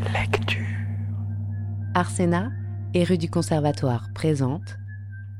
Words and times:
Lecture. 0.00 0.64
Arsena 1.92 2.52
et 2.94 3.02
rue 3.02 3.18
du 3.18 3.28
Conservatoire 3.28 4.10
présente 4.14 4.76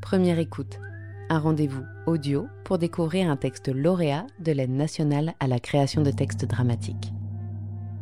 Première 0.03 0.41
écoute, 0.41 0.81
un 1.29 1.39
rendez-vous 1.39 1.85
audio 2.07 2.49
pour 2.65 2.79
découvrir 2.79 3.31
un 3.31 3.37
texte 3.37 3.69
lauréat 3.69 4.27
de 4.41 4.51
l'aide 4.51 4.73
nationale 4.73 5.35
à 5.39 5.47
la 5.47 5.61
création 5.61 6.03
de 6.03 6.11
textes 6.11 6.45
dramatiques. 6.45 7.13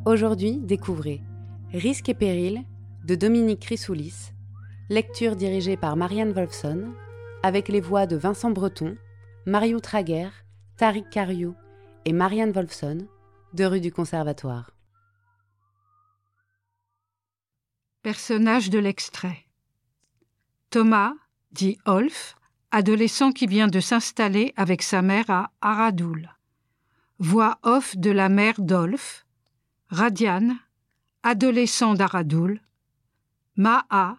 Aujourd'hui, 0.07 0.59
découvrez 0.59 1.21
Risque 1.75 2.09
et 2.09 2.15
péril 2.15 2.63
de 3.05 3.15
Dominique 3.15 3.61
Chrysoulis, 3.61 4.33
lecture 4.89 5.37
dirigée 5.37 5.77
par 5.77 5.95
Marianne 5.97 6.33
Wolfson, 6.33 6.85
avec 7.43 7.69
les 7.69 7.83
voix 7.83 8.07
de 8.07 8.17
Vincent 8.17 8.51
Breton, 8.51 8.97
Mario 9.45 9.79
Traguer, 9.79 10.31
Tariq 10.79 11.05
Cariou 11.11 11.55
et 12.07 12.15
Marianne 12.15 12.53
Wolfson, 12.53 13.07
de 13.53 13.65
rue 13.67 13.81
du 13.81 13.93
Conservatoire. 13.93 14.76
Personnage 18.07 18.71
de 18.71 18.79
l'extrait. 18.79 19.49
Thomas, 20.71 21.15
dit 21.51 21.77
Olf, 21.87 22.37
adolescent 22.71 23.33
qui 23.33 23.49
vient 23.49 23.67
de 23.67 23.81
s'installer 23.81 24.55
avec 24.55 24.83
sa 24.83 25.03
mère 25.03 25.29
à 25.29 25.51
Aradoul. 25.61 26.31
Voix 27.19 27.59
off 27.65 27.97
de 27.97 28.13
la 28.13 28.29
mère 28.29 28.61
d'Olf. 28.61 29.27
Radiane, 29.89 30.57
adolescent 31.25 31.95
d'Aradoul. 31.95 32.61
Ma'a, 33.57 34.19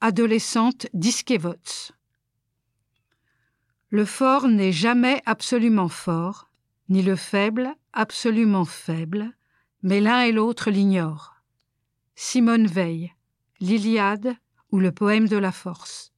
adolescente 0.00 0.88
d'Iskevots. 0.92 1.92
Le 3.90 4.06
fort 4.06 4.48
n'est 4.48 4.72
jamais 4.72 5.22
absolument 5.24 5.88
fort, 5.88 6.50
ni 6.88 7.00
le 7.00 7.14
faible 7.14 7.76
absolument 7.92 8.64
faible, 8.64 9.32
mais 9.84 10.00
l'un 10.00 10.22
et 10.22 10.32
l'autre 10.32 10.68
l'ignorent. 10.72 11.36
Simone 12.16 12.66
Veil, 12.66 13.14
l'Iliade 13.60 14.34
ou 14.72 14.78
le 14.78 14.92
poème 14.92 15.28
de 15.28 15.36
la 15.36 15.52
force. 15.52 16.12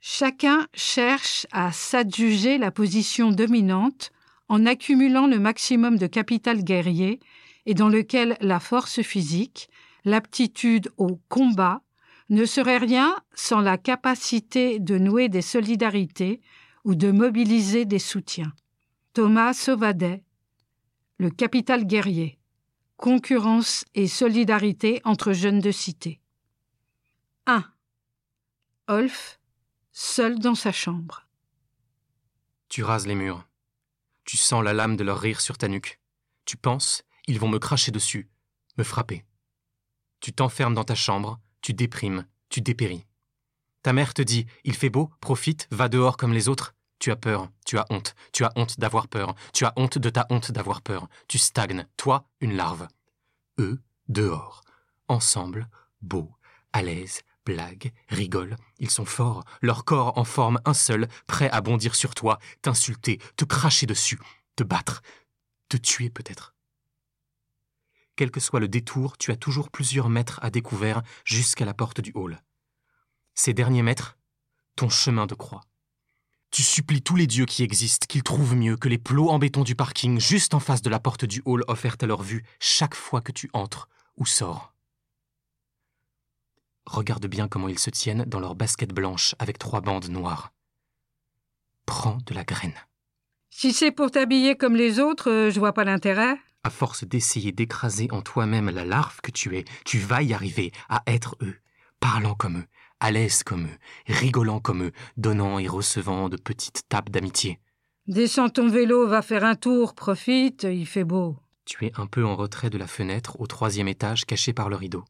Chacun 0.00 0.66
cherche 0.74 1.46
à 1.50 1.72
s'adjuger 1.72 2.58
la 2.58 2.70
position 2.70 3.30
dominante 3.30 4.12
en 4.48 4.66
accumulant 4.66 5.26
le 5.26 5.38
maximum 5.38 5.96
de 5.96 6.06
capital 6.06 6.62
guerrier 6.62 7.20
et 7.64 7.72
dans 7.74 7.88
lequel 7.88 8.36
la 8.40 8.60
force 8.60 9.00
physique, 9.00 9.70
l'aptitude 10.04 10.90
au 10.98 11.18
combat, 11.28 11.80
ne 12.28 12.44
serait 12.44 12.78
rien 12.78 13.16
sans 13.34 13.60
la 13.60 13.78
capacité 13.78 14.78
de 14.78 14.98
nouer 14.98 15.28
des 15.28 15.42
solidarités 15.42 16.40
ou 16.84 16.94
de 16.94 17.10
mobiliser 17.10 17.86
des 17.86 17.98
soutiens. 17.98 18.52
Thomas 19.14 19.54
Sauvadet, 19.54 20.22
Le 21.18 21.30
capital 21.30 21.86
guerrier, 21.86 22.38
concurrence 22.96 23.84
et 23.94 24.06
solidarité 24.06 25.00
entre 25.04 25.32
jeunes 25.32 25.60
de 25.60 25.72
cité. 25.72 26.20
1. 27.46 27.64
Olf, 28.88 29.40
seul 29.92 30.38
dans 30.38 30.54
sa 30.54 30.72
chambre. 30.72 31.26
Tu 32.68 32.82
rases 32.82 33.06
les 33.06 33.14
murs. 33.14 33.46
Tu 34.24 34.36
sens 34.36 34.64
la 34.64 34.72
lame 34.72 34.96
de 34.96 35.04
leur 35.04 35.20
rire 35.20 35.40
sur 35.40 35.58
ta 35.58 35.68
nuque. 35.68 36.00
Tu 36.44 36.56
penses, 36.56 37.02
ils 37.26 37.38
vont 37.38 37.48
me 37.48 37.58
cracher 37.58 37.92
dessus, 37.92 38.28
me 38.78 38.84
frapper. 38.84 39.24
Tu 40.20 40.32
t'enfermes 40.32 40.74
dans 40.74 40.84
ta 40.84 40.94
chambre, 40.94 41.40
tu 41.60 41.72
déprimes, 41.74 42.26
tu 42.48 42.60
dépéris. 42.60 43.06
Ta 43.82 43.92
mère 43.92 44.14
te 44.14 44.22
dit 44.22 44.46
Il 44.64 44.74
fait 44.74 44.90
beau, 44.90 45.10
profite, 45.20 45.68
va 45.70 45.88
dehors 45.88 46.16
comme 46.16 46.32
les 46.32 46.48
autres. 46.48 46.74
Tu 46.98 47.10
as 47.10 47.16
peur, 47.16 47.50
tu 47.66 47.78
as 47.78 47.86
honte, 47.90 48.14
tu 48.32 48.44
as 48.44 48.52
honte 48.56 48.78
d'avoir 48.78 49.08
peur, 49.08 49.34
tu 49.52 49.64
as 49.64 49.72
honte 49.76 49.98
de 49.98 50.10
ta 50.10 50.26
honte 50.30 50.52
d'avoir 50.52 50.80
peur. 50.80 51.08
Tu 51.28 51.38
stagnes, 51.38 51.86
toi, 51.96 52.28
une 52.40 52.56
larve. 52.56 52.88
Eux, 53.58 53.82
dehors, 54.08 54.62
ensemble, 55.08 55.68
beaux, 56.00 56.34
à 56.72 56.82
l'aise, 56.82 57.22
blaguent, 57.44 57.92
rigolent, 58.08 58.56
ils 58.78 58.90
sont 58.90 59.04
forts, 59.04 59.44
leur 59.60 59.84
corps 59.84 60.16
en 60.18 60.24
forme 60.24 60.60
un 60.64 60.74
seul, 60.74 61.08
prêt 61.26 61.50
à 61.50 61.60
bondir 61.60 61.94
sur 61.94 62.14
toi, 62.14 62.38
t'insulter, 62.62 63.18
te 63.36 63.44
cracher 63.44 63.86
dessus, 63.86 64.18
te 64.56 64.64
battre, 64.64 65.02
te 65.68 65.76
tuer 65.76 66.10
peut-être. 66.10 66.54
Quel 68.16 68.30
que 68.30 68.40
soit 68.40 68.60
le 68.60 68.68
détour, 68.68 69.18
tu 69.18 69.32
as 69.32 69.36
toujours 69.36 69.70
plusieurs 69.70 70.08
mètres 70.08 70.38
à 70.42 70.50
découvert 70.50 71.02
jusqu'à 71.24 71.64
la 71.64 71.74
porte 71.74 72.00
du 72.00 72.12
hall. 72.14 72.40
Ces 73.34 73.54
derniers 73.54 73.82
mètres, 73.82 74.16
ton 74.76 74.88
chemin 74.88 75.26
de 75.26 75.34
croix. 75.34 75.62
Tu 76.54 76.62
supplies 76.62 77.02
tous 77.02 77.16
les 77.16 77.26
dieux 77.26 77.46
qui 77.46 77.64
existent 77.64 78.06
qu'ils 78.08 78.22
trouvent 78.22 78.54
mieux 78.54 78.76
que 78.76 78.88
les 78.88 78.96
plots 78.96 79.28
en 79.28 79.40
béton 79.40 79.64
du 79.64 79.74
parking 79.74 80.20
juste 80.20 80.54
en 80.54 80.60
face 80.60 80.82
de 80.82 80.88
la 80.88 81.00
porte 81.00 81.24
du 81.24 81.42
hall 81.46 81.64
offerte 81.66 82.04
à 82.04 82.06
leur 82.06 82.22
vue 82.22 82.44
chaque 82.60 82.94
fois 82.94 83.20
que 83.20 83.32
tu 83.32 83.50
entres 83.54 83.88
ou 84.16 84.24
sors. 84.24 84.72
Regarde 86.86 87.26
bien 87.26 87.48
comment 87.48 87.66
ils 87.66 87.80
se 87.80 87.90
tiennent 87.90 88.22
dans 88.22 88.38
leur 88.38 88.54
basket 88.54 88.94
blanche 88.94 89.34
avec 89.40 89.58
trois 89.58 89.80
bandes 89.80 90.08
noires. 90.08 90.52
Prends 91.86 92.18
de 92.24 92.34
la 92.34 92.44
graine. 92.44 92.76
Si 93.50 93.72
c'est 93.72 93.90
pour 93.90 94.12
t'habiller 94.12 94.54
comme 94.54 94.76
les 94.76 95.00
autres, 95.00 95.32
euh, 95.32 95.50
je 95.50 95.58
vois 95.58 95.72
pas 95.72 95.82
l'intérêt. 95.82 96.36
À 96.62 96.70
force 96.70 97.02
d'essayer 97.02 97.50
d'écraser 97.50 98.06
en 98.12 98.22
toi-même 98.22 98.70
la 98.70 98.84
larve 98.84 99.20
que 99.22 99.32
tu 99.32 99.56
es, 99.56 99.64
tu 99.84 99.98
vas 99.98 100.22
y 100.22 100.32
arriver 100.32 100.70
à 100.88 101.02
être 101.08 101.34
eux, 101.42 101.56
parlant 101.98 102.36
comme 102.36 102.58
eux, 102.58 102.66
à 103.04 103.10
l'aise 103.10 103.42
comme 103.42 103.66
eux, 103.66 103.78
rigolant 104.06 104.60
comme 104.60 104.84
eux, 104.84 104.92
donnant 105.18 105.58
et 105.58 105.68
recevant 105.68 106.30
de 106.30 106.38
petites 106.38 106.84
tapes 106.88 107.10
d'amitié. 107.10 107.60
Descends 108.06 108.48
ton 108.48 108.66
vélo, 108.66 109.06
va 109.06 109.20
faire 109.20 109.44
un 109.44 109.56
tour, 109.56 109.94
profite, 109.94 110.62
il 110.62 110.86
fait 110.86 111.04
beau. 111.04 111.36
Tu 111.66 111.84
es 111.84 111.92
un 112.00 112.06
peu 112.06 112.24
en 112.24 112.34
retrait 112.34 112.70
de 112.70 112.78
la 112.78 112.86
fenêtre 112.86 113.38
au 113.42 113.46
troisième 113.46 113.88
étage 113.88 114.24
caché 114.24 114.54
par 114.54 114.70
le 114.70 114.76
rideau. 114.76 115.04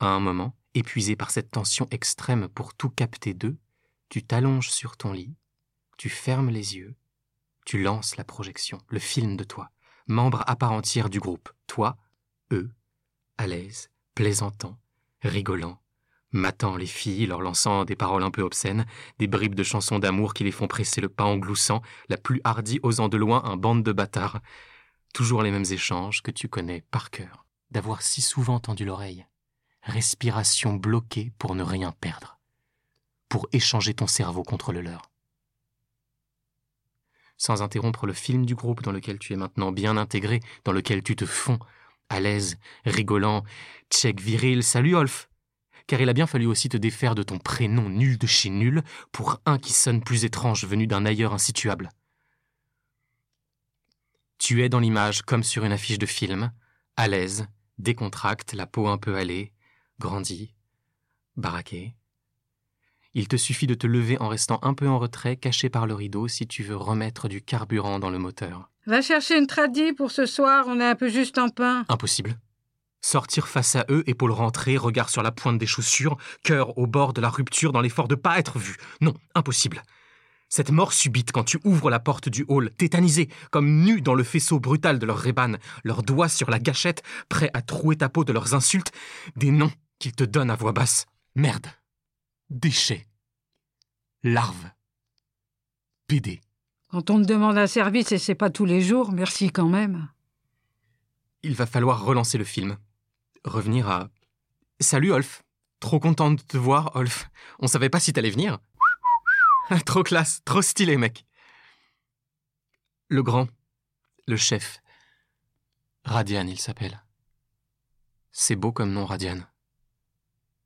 À 0.00 0.08
un 0.08 0.18
moment, 0.18 0.56
épuisé 0.74 1.14
par 1.14 1.30
cette 1.30 1.52
tension 1.52 1.86
extrême 1.92 2.48
pour 2.48 2.74
tout 2.74 2.90
capter 2.90 3.34
d'eux, 3.34 3.56
tu 4.08 4.24
t'allonges 4.24 4.70
sur 4.70 4.96
ton 4.96 5.12
lit, 5.12 5.36
tu 5.98 6.08
fermes 6.08 6.50
les 6.50 6.74
yeux, 6.74 6.96
tu 7.64 7.80
lances 7.80 8.16
la 8.16 8.24
projection, 8.24 8.78
le 8.88 8.98
film 8.98 9.36
de 9.36 9.44
toi, 9.44 9.70
membre 10.08 10.42
à 10.48 10.56
part 10.56 10.72
entière 10.72 11.08
du 11.08 11.20
groupe, 11.20 11.50
toi, 11.68 11.98
eux, 12.50 12.68
à 13.38 13.46
l'aise, 13.46 13.90
plaisantant, 14.16 14.76
rigolant, 15.22 15.80
matant 16.32 16.76
les 16.76 16.86
filles, 16.86 17.26
leur 17.26 17.40
lançant 17.40 17.84
des 17.84 17.96
paroles 17.96 18.22
un 18.22 18.30
peu 18.30 18.42
obscènes, 18.42 18.86
des 19.18 19.26
bribes 19.26 19.54
de 19.54 19.62
chansons 19.62 19.98
d'amour 19.98 20.34
qui 20.34 20.44
les 20.44 20.50
font 20.50 20.66
presser 20.66 21.00
le 21.00 21.08
pas 21.08 21.24
en 21.24 21.36
gloussant, 21.36 21.82
la 22.08 22.16
plus 22.16 22.40
hardie 22.44 22.80
osant 22.82 23.08
de 23.08 23.16
loin 23.16 23.44
un 23.44 23.56
bande 23.56 23.82
de 23.82 23.92
bâtards. 23.92 24.40
Toujours 25.14 25.42
les 25.42 25.50
mêmes 25.50 25.64
échanges 25.70 26.22
que 26.22 26.30
tu 26.30 26.48
connais 26.48 26.82
par 26.90 27.10
cœur, 27.10 27.46
d'avoir 27.70 28.02
si 28.02 28.20
souvent 28.20 28.60
tendu 28.60 28.84
l'oreille. 28.84 29.26
Respiration 29.82 30.74
bloquée 30.74 31.32
pour 31.38 31.54
ne 31.54 31.62
rien 31.62 31.92
perdre, 31.92 32.38
pour 33.28 33.48
échanger 33.52 33.94
ton 33.94 34.06
cerveau 34.06 34.42
contre 34.42 34.72
le 34.72 34.80
leur. 34.80 35.10
Sans 37.38 37.62
interrompre 37.62 38.06
le 38.06 38.14
film 38.14 38.46
du 38.46 38.54
groupe 38.54 38.82
dans 38.82 38.92
lequel 38.92 39.18
tu 39.18 39.32
es 39.32 39.36
maintenant 39.36 39.70
bien 39.70 39.96
intégré, 39.96 40.40
dans 40.64 40.72
lequel 40.72 41.02
tu 41.02 41.14
te 41.14 41.26
fonds, 41.26 41.60
à 42.08 42.18
l'aise, 42.18 42.58
rigolant, 42.84 43.44
tchèque 43.90 44.20
viril, 44.20 44.62
salut 44.62 44.96
Olf 44.96 45.28
car 45.86 46.00
il 46.00 46.08
a 46.08 46.12
bien 46.12 46.26
fallu 46.26 46.46
aussi 46.46 46.68
te 46.68 46.76
défaire 46.76 47.14
de 47.14 47.22
ton 47.22 47.38
prénom 47.38 47.88
nul 47.88 48.18
de 48.18 48.26
chez 48.26 48.50
nul 48.50 48.82
pour 49.12 49.40
un 49.46 49.58
qui 49.58 49.72
sonne 49.72 50.02
plus 50.02 50.24
étrange 50.24 50.64
venu 50.64 50.86
d'un 50.86 51.06
ailleurs 51.06 51.34
insituable. 51.34 51.90
Tu 54.38 54.62
es 54.62 54.68
dans 54.68 54.80
l'image 54.80 55.22
comme 55.22 55.42
sur 55.42 55.64
une 55.64 55.72
affiche 55.72 55.98
de 55.98 56.06
film, 56.06 56.52
à 56.96 57.08
l'aise, 57.08 57.46
décontracte, 57.78 58.52
la 58.52 58.66
peau 58.66 58.86
un 58.86 58.98
peu 58.98 59.16
hâlée, 59.16 59.52
grandi, 59.98 60.54
baraqué. 61.36 61.94
Il 63.14 63.28
te 63.28 63.36
suffit 63.36 63.66
de 63.66 63.74
te 63.74 63.86
lever 63.86 64.20
en 64.20 64.28
restant 64.28 64.58
un 64.62 64.74
peu 64.74 64.86
en 64.86 64.98
retrait, 64.98 65.36
caché 65.36 65.70
par 65.70 65.86
le 65.86 65.94
rideau, 65.94 66.28
si 66.28 66.46
tu 66.46 66.62
veux 66.62 66.76
remettre 66.76 67.28
du 67.28 67.40
carburant 67.40 67.98
dans 67.98 68.10
le 68.10 68.18
moteur. 68.18 68.70
Va 68.86 69.00
chercher 69.00 69.38
une 69.38 69.46
tradie 69.46 69.94
pour 69.94 70.10
ce 70.10 70.26
soir, 70.26 70.66
on 70.68 70.80
est 70.80 70.86
un 70.86 70.94
peu 70.94 71.08
juste 71.08 71.38
en 71.38 71.48
pain. 71.48 71.86
Impossible. 71.88 72.38
Sortir 73.06 73.46
face 73.46 73.76
à 73.76 73.86
eux, 73.88 74.02
épaules 74.08 74.32
rentrées, 74.32 74.76
regard 74.76 75.10
sur 75.10 75.22
la 75.22 75.30
pointe 75.30 75.58
des 75.58 75.66
chaussures, 75.66 76.16
cœur 76.42 76.76
au 76.76 76.88
bord 76.88 77.12
de 77.12 77.20
la 77.20 77.28
rupture 77.28 77.70
dans 77.70 77.80
l'effort 77.80 78.08
de 78.08 78.16
pas 78.16 78.36
être 78.36 78.58
vu. 78.58 78.78
Non, 79.00 79.14
impossible. 79.36 79.84
Cette 80.48 80.72
mort 80.72 80.92
subite 80.92 81.30
quand 81.30 81.44
tu 81.44 81.60
ouvres 81.62 81.88
la 81.88 82.00
porte 82.00 82.28
du 82.28 82.44
hall, 82.48 82.72
tétanisé, 82.72 83.28
comme 83.52 83.84
nu 83.84 84.00
dans 84.00 84.14
le 84.14 84.24
faisceau 84.24 84.58
brutal 84.58 84.98
de 84.98 85.06
leurs 85.06 85.20
rébans, 85.20 85.56
leurs 85.84 86.02
doigts 86.02 86.28
sur 86.28 86.50
la 86.50 86.58
gâchette, 86.58 87.04
prêts 87.28 87.52
à 87.54 87.62
trouer 87.62 87.94
ta 87.94 88.08
peau 88.08 88.24
de 88.24 88.32
leurs 88.32 88.54
insultes, 88.54 88.90
des 89.36 89.52
noms 89.52 89.70
qu'ils 90.00 90.16
te 90.16 90.24
donnent 90.24 90.50
à 90.50 90.56
voix 90.56 90.72
basse. 90.72 91.06
Merde. 91.36 91.68
Déchet. 92.50 93.06
Larve. 94.24 94.68
PD. 96.08 96.40
Quand 96.90 97.08
on 97.10 97.22
te 97.22 97.28
demande 97.28 97.56
un 97.56 97.68
service 97.68 98.10
et 98.10 98.18
c'est 98.18 98.34
pas 98.34 98.50
tous 98.50 98.64
les 98.64 98.82
jours, 98.82 99.12
merci 99.12 99.52
quand 99.52 99.68
même. 99.68 100.08
Il 101.44 101.54
va 101.54 101.66
falloir 101.66 102.04
relancer 102.04 102.36
le 102.36 102.44
film. 102.44 102.76
Revenir 103.46 103.88
à. 103.88 104.10
Salut 104.80 105.12
Olf. 105.12 105.44
Trop 105.78 106.00
content 106.00 106.32
de 106.32 106.42
te 106.42 106.56
voir, 106.56 106.90
Olf. 106.96 107.30
On 107.60 107.68
savait 107.68 107.88
pas 107.88 108.00
si 108.00 108.12
t'allais 108.12 108.30
venir. 108.30 108.58
trop 109.86 110.02
classe, 110.02 110.42
trop 110.44 110.62
stylé, 110.62 110.96
mec. 110.96 111.24
Le 113.08 113.22
grand, 113.22 113.46
le 114.26 114.36
chef. 114.36 114.82
Radian, 116.04 116.46
il 116.48 116.58
s'appelle. 116.58 117.00
C'est 118.32 118.56
beau 118.56 118.72
comme 118.72 118.92
nom, 118.92 119.06
Radiane. 119.06 119.46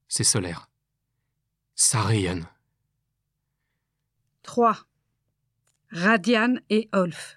C'est 0.09 0.25
solaire. 0.25 0.71
Ça 1.75 2.03
rayonne. 2.03 2.47
3. 4.43 4.79
Radiane 5.91 6.63
et 6.71 6.89
Olf. 6.93 7.37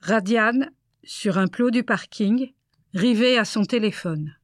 Radiane, 0.00 0.70
sur 1.02 1.38
un 1.38 1.48
plot 1.48 1.70
du 1.70 1.82
parking, 1.82 2.53
rivé 2.94 3.38
à 3.38 3.44
son 3.44 3.64
téléphone. 3.64 4.36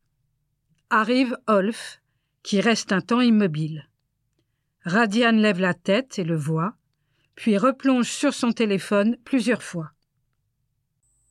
Arrive 0.91 1.37
Olf, 1.47 2.03
qui 2.43 2.61
reste 2.61 2.91
un 2.91 3.01
temps 3.01 3.21
immobile. 3.21 3.89
Radiane 4.85 5.41
lève 5.41 5.61
la 5.61 5.73
tête 5.73 6.19
et 6.19 6.25
le 6.25 6.37
voit, 6.37 6.75
puis 7.37 7.57
replonge 7.57 8.11
sur 8.11 8.35
son 8.35 8.51
téléphone 8.51 9.17
plusieurs 9.25 9.63
fois. 9.63 9.93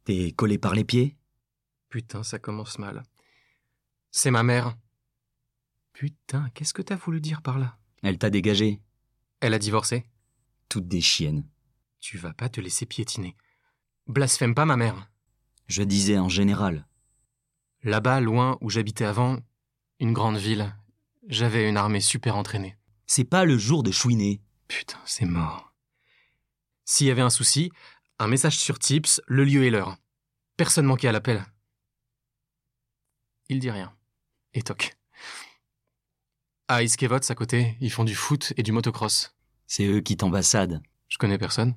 T'es 0.06 0.32
collé 0.32 0.58
par 0.58 0.74
les 0.74 0.86
pieds? 0.86 1.18
Putain, 1.90 2.24
ça 2.24 2.40
commence 2.40 2.80
mal. 2.80 3.04
C'est 4.12 4.32
ma 4.32 4.44
mère. 4.44 4.78
Putain, 5.92 6.50
qu'est-ce 6.54 6.74
que 6.74 6.82
t'as 6.82 6.96
voulu 6.96 7.20
dire 7.20 7.42
par 7.42 7.60
là? 7.60 7.78
Elle 8.02 8.18
t'a 8.18 8.30
dégagé 8.30 8.82
Elle 9.42 9.54
a 9.54 9.60
divorcé 9.60 10.06
Toutes 10.70 10.88
des 10.88 11.02
chiennes. 11.02 11.46
Tu 12.00 12.18
vas 12.18 12.34
pas 12.34 12.48
te 12.48 12.62
laisser 12.62 12.86
piétiner. 12.86 13.36
Blasphème 14.08 14.56
pas 14.56 14.66
ma 14.66 14.78
mère. 14.78 15.12
Je 15.68 15.84
disais 15.84 16.18
en 16.18 16.30
général. 16.30 16.86
Là-bas, 17.84 18.20
loin 18.20 18.58
où 18.62 18.70
j'habitais 18.70 19.06
avant, 19.06 19.38
une 20.00 20.14
grande 20.14 20.38
ville, 20.38 20.76
j'avais 21.28 21.70
une 21.70 21.78
armée 21.78 22.02
super 22.02 22.36
entraînée. 22.36 22.78
C'est 23.08 23.24
pas 23.24 23.46
le 23.46 23.58
jour 23.58 23.84
de 23.84 23.92
chouiner. 23.92 24.42
Putain, 24.68 25.00
c'est 25.06 25.26
mort. 25.26 25.74
S'il 26.86 27.08
y 27.08 27.12
avait 27.12 27.22
un 27.22 27.30
souci, 27.30 27.72
un 28.18 28.28
message 28.28 28.58
sur 28.58 28.80
Tips, 28.80 29.22
le 29.28 29.46
lieu 29.46 29.64
et 29.64 29.70
l'heure. 29.70 29.98
Personne 30.58 30.86
manquait 30.86 31.08
à 31.08 31.12
l'appel. 31.12 31.46
Il 33.48 33.60
dit 33.60 33.72
rien. 33.72 33.96
Et 34.54 34.62
toc. 34.62 34.98
À 36.68 36.84
Iskevots, 36.84 37.32
à 37.32 37.36
côté, 37.36 37.78
ils 37.80 37.92
font 37.92 38.04
du 38.04 38.14
foot 38.14 38.54
et 38.58 38.64
du 38.64 38.72
motocross. 38.72 39.36
C'est 39.68 39.88
eux 39.88 40.02
qui 40.02 40.18
t'ambassadent. 40.18 40.84
Je 41.08 41.18
connais 41.18 41.38
personne. 41.38 41.76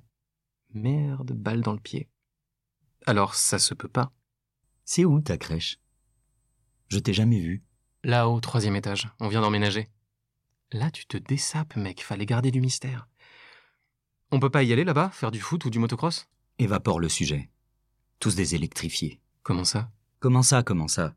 Merde, 0.75 1.33
balle 1.33 1.63
dans 1.63 1.73
le 1.73 1.81
pied. 1.81 2.09
Alors, 3.07 3.35
ça 3.35 3.59
se 3.59 3.73
peut 3.73 3.89
pas. 3.89 4.13
C'est 4.85 5.05
où 5.05 5.21
ta 5.21 5.39
crèche? 5.39 5.79
Je 6.93 6.99
t'ai 6.99 7.15
jamais 7.15 7.41
vu. 7.41 7.63
Là-haut, 8.05 8.39
troisième 8.41 8.77
étage, 8.77 9.09
on 9.19 9.29
vient 9.29 9.41
d'emménager. 9.41 9.89
Là, 10.73 10.91
tu 10.91 11.07
te 11.07 11.17
dessapes, 11.17 11.75
mec, 11.75 12.03
fallait 12.03 12.27
garder 12.27 12.51
du 12.51 12.61
mystère. 12.61 13.09
On 14.31 14.39
peut 14.39 14.51
pas 14.51 14.63
y 14.63 14.75
aller 14.75 14.85
là-bas, 14.85 15.09
faire 15.09 15.31
du 15.31 15.41
foot 15.41 15.65
ou 15.65 15.71
du 15.71 15.79
motocross? 15.79 16.27
Évapore 16.59 17.01
le 17.01 17.09
sujet. 17.09 17.49
Tous 18.21 18.35
des 18.35 18.55
électrifiés. 18.55 19.23
Comment 19.43 19.65
ça? 19.65 19.91
Comment 20.21 20.43
ça, 20.43 20.63
comment 20.63 20.87
ça? 20.87 21.15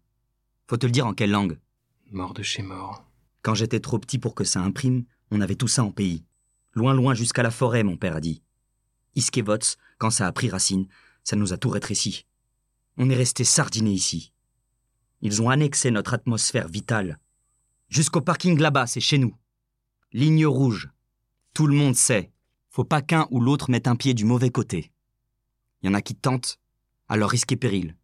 Faut 0.70 0.78
te 0.78 0.86
le 0.86 0.94
dire 0.94 1.08
en 1.08 1.14
quelle 1.14 1.32
langue? 1.32 1.60
Mort 2.10 2.34
de 2.34 2.42
chez 2.42 2.62
mort. 2.62 3.06
Quand 3.42 3.54
j'étais 3.54 3.82
trop 3.82 4.00
petit 4.00 4.18
pour 4.18 4.34
que 4.34 4.46
ça 4.46 4.62
imprime, 4.62 5.04
on 5.30 5.42
avait 5.42 5.56
tout 5.56 5.68
ça 5.68 5.84
en 5.84 5.92
pays. 5.92 6.24
Loin, 6.72 6.94
loin 6.94 7.14
jusqu'à 7.14 7.44
la 7.44 7.52
forêt, 7.52 7.84
mon 7.84 7.98
père 7.98 8.16
a 8.16 8.22
dit. 8.22 8.44
Iskevots, 9.16 9.76
quand 9.98 10.10
ça 10.10 10.26
a 10.26 10.32
pris 10.32 10.50
racine, 10.50 10.88
ça 11.26 11.36
nous 11.36 11.52
a 11.52 11.58
tout 11.58 11.70
rétréci. 11.70 12.26
On 12.96 13.10
est 13.10 13.16
resté 13.16 13.44
sardiné 13.44 13.92
ici. 13.92 14.32
Ils 15.22 15.42
ont 15.42 15.50
annexé 15.50 15.92
notre 15.92 16.14
atmosphère 16.14 16.68
vitale. 16.68 17.20
Jusqu'au 17.90 18.22
parking 18.22 18.60
là-bas, 18.60 18.88
c'est 18.88 19.00
chez 19.00 19.18
nous. 19.18 19.36
Ligne 20.12 20.46
rouge. 20.46 20.90
Tout 21.54 21.68
le 21.68 21.76
monde 21.76 21.96
sait. 21.96 22.32
Faut 22.70 22.84
pas 22.84 23.02
qu'un 23.02 23.28
ou 23.32 23.40
l'autre 23.40 23.70
mette 23.70 23.88
un 23.88 23.96
pied 23.96 24.14
du 24.14 24.26
mauvais 24.26 24.50
côté. 24.50 24.92
Y 25.82 25.90
en 25.90 25.94
a 25.94 26.02
qui 26.02 26.16
tentent, 26.16 26.60
à 27.08 27.16
leur 27.16 27.30
risque 27.30 27.52
et 27.52 27.58
péril. 27.58 27.96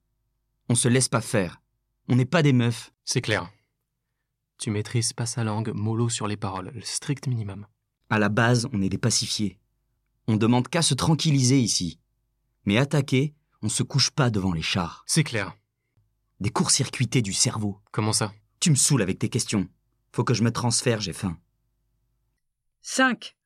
On 0.70 0.76
se 0.76 0.88
laisse 0.88 1.10
pas 1.10 1.22
faire. 1.22 1.62
On 2.08 2.16
n'est 2.16 2.26
pas 2.26 2.44
des 2.44 2.54
meufs. 2.54 2.94
C'est 3.04 3.22
clair. 3.22 3.52
Tu 4.58 4.70
maîtrises 4.70 5.14
pas 5.14 5.26
sa 5.26 5.44
langue, 5.44 5.72
mollo 5.74 6.08
sur 6.08 6.28
les 6.28 6.38
paroles, 6.38 6.72
le 6.74 6.82
strict 6.82 7.28
minimum. 7.28 7.66
À 8.10 8.20
la 8.20 8.30
base, 8.30 8.68
on 8.74 8.82
est 8.82 8.90
des 8.90 8.98
pacifiés. 8.98 9.60
On 10.28 10.36
demande 10.36 10.68
qu'à 10.68 10.82
se 10.82 10.94
tranquilliser 10.94 11.60
ici. 11.60 12.00
Mais 12.66 12.78
attaquer, 12.78 13.34
on 13.62 13.70
se 13.70 13.84
couche 13.84 14.12
pas 14.12 14.30
devant 14.30 14.54
les 14.54 14.62
chars. 14.62 15.04
C'est 15.08 15.24
clair. 15.24 15.56
Des 16.42 16.50
courts-circuités 16.50 17.22
du 17.22 17.34
cerveau. 17.34 17.80
Comment 17.92 18.14
ça? 18.14 18.34
Tu 18.60 18.72
me 18.72 18.76
saoules 18.76 19.04
avec 19.04 19.20
tes 19.20 19.30
questions. 19.30 19.70
Faut 20.12 20.24
que 20.24 20.34
je 20.34 20.42
me 20.42 20.52
transfère, 20.52 21.00
j'ai 21.00 21.14
faim. 21.14 21.38
5. 22.82 23.38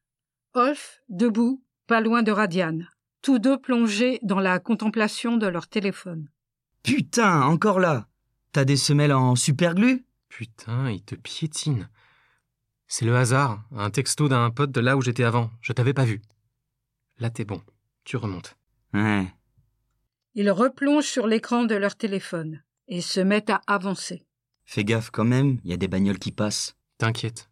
Olf, 0.54 1.02
debout, 1.10 1.62
pas 1.88 2.00
loin 2.00 2.24
de 2.24 2.32
Radiane, 2.32 2.88
tous 3.22 3.38
deux 3.38 3.60
plongés 3.60 4.20
dans 4.24 4.40
la 4.40 4.60
contemplation 4.60 5.36
de 5.36 5.46
leur 5.46 5.68
téléphone. 5.68 6.30
Putain, 6.84 7.42
encore 7.42 7.82
là 7.82 8.08
T'as 8.54 8.64
des 8.64 8.78
semelles 8.78 9.12
en 9.12 9.36
superglue? 9.36 10.06
Putain, 10.30 10.90
il 10.90 11.04
te 11.04 11.16
piétine. 11.16 11.90
C'est 12.88 13.04
le 13.04 13.18
hasard, 13.18 13.62
un 13.76 13.90
texto 13.90 14.30
d'un 14.30 14.52
pote 14.52 14.72
de 14.72 14.80
là 14.80 14.96
où 14.96 15.02
j'étais 15.02 15.26
avant. 15.26 15.52
Je 15.60 15.74
t'avais 15.74 15.94
pas 15.94 16.06
vu. 16.06 16.22
Là, 17.20 17.30
t'es 17.30 17.44
bon. 17.44 17.62
Tu 18.06 18.16
remontes. 18.16 18.56
Ouais. 18.94 19.28
Ils 20.34 20.50
replongent 20.50 21.10
sur 21.10 21.28
l'écran 21.28 21.66
de 21.66 21.76
leur 21.76 21.98
téléphone 21.98 22.62
et 22.88 23.02
se 23.02 23.20
mettent 23.20 23.50
à 23.50 23.62
avancer. 23.68 24.26
Fais 24.66 24.84
gaffe 24.84 25.12
quand 25.12 25.26
même, 25.26 25.60
y 25.64 25.74
a 25.74 25.78
des 25.78 25.88
bagnoles 25.88 26.20
qui 26.20 26.32
passent. 26.32 26.76
T'inquiète. 26.98 27.50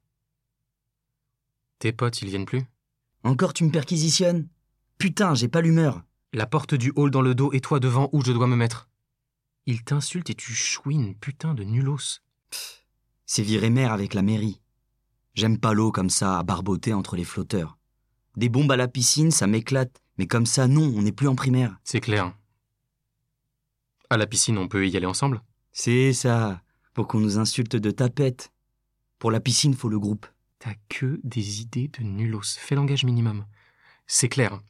Tes 1.80 1.91
potes, 1.91 2.21
ils 2.21 2.30
viennent 2.30 2.45
plus 2.45 2.63
Encore 3.24 3.53
tu 3.53 3.63
me 3.63 3.71
perquisitionnes? 3.71 4.47
Putain, 4.97 5.35
j'ai 5.35 5.47
pas 5.47 5.62
l'humeur. 5.62 6.03
La 6.31 6.45
porte 6.45 6.74
du 6.74 6.91
hall 6.95 7.12
dans 7.12 7.21
le 7.21 7.35
dos 7.35 7.51
et 7.53 7.62
toi 7.62 7.80
devant 7.80 8.09
où 8.13 8.24
je 8.24 8.31
dois 8.31 8.47
me 8.47 8.56
mettre? 8.56 8.89
Ils 9.65 9.83
t'insultent 9.83 10.30
et 10.30 10.35
tu 10.35 10.53
chouines, 10.53 11.15
putain 11.15 11.53
de 11.53 11.63
nulos. 11.63 12.21
C'est 13.25 13.44
viré 13.44 13.69
mère 13.69 13.91
avec 13.91 14.13
la 14.13 14.21
mairie. 14.21 14.62
J'aime 15.35 15.59
pas 15.59 15.74
l'eau 15.74 15.91
comme 15.91 16.09
ça, 16.09 16.39
à 16.39 16.44
barboter 16.44 16.94
entre 16.94 17.15
les 17.15 17.24
flotteurs. 17.24 17.77
Des 18.35 18.50
bombes 18.50 18.71
à 18.71 18.77
la 18.77 18.88
piscine, 18.88 19.31
ça 19.31 19.47
m'éclate. 19.47 20.01
Mais 20.18 20.27
comme 20.27 20.45
ça, 20.45 20.68
non, 20.68 20.94
on 20.95 21.01
n'est 21.01 21.12
plus 21.12 21.27
en 21.27 21.35
primaire. 21.35 21.77
C'est 21.83 22.01
clair. 22.01 22.35
À 24.09 24.17
la 24.17 24.27
piscine, 24.27 24.57
on 24.57 24.67
peut 24.67 24.88
y 24.88 24.97
aller 24.97 25.05
ensemble? 25.05 25.41
C'est 25.71 26.13
ça, 26.13 26.61
pour 26.94 27.07
qu'on 27.07 27.19
nous 27.19 27.39
insulte 27.39 27.75
de 27.75 27.91
tapette. 27.91 28.51
Pour 29.19 29.31
la 29.31 29.39
piscine, 29.39 29.73
faut 29.73 29.89
le 29.89 30.00
groupe. 30.00 30.27
T'as 30.59 30.75
que 30.89 31.19
des 31.23 31.61
idées 31.61 31.88
de 31.88 32.03
nulos. 32.03 32.57
Fais 32.57 32.75
langage 32.75 33.03
minimum. 33.03 33.45
C'est 34.07 34.29
clair. 34.29 34.61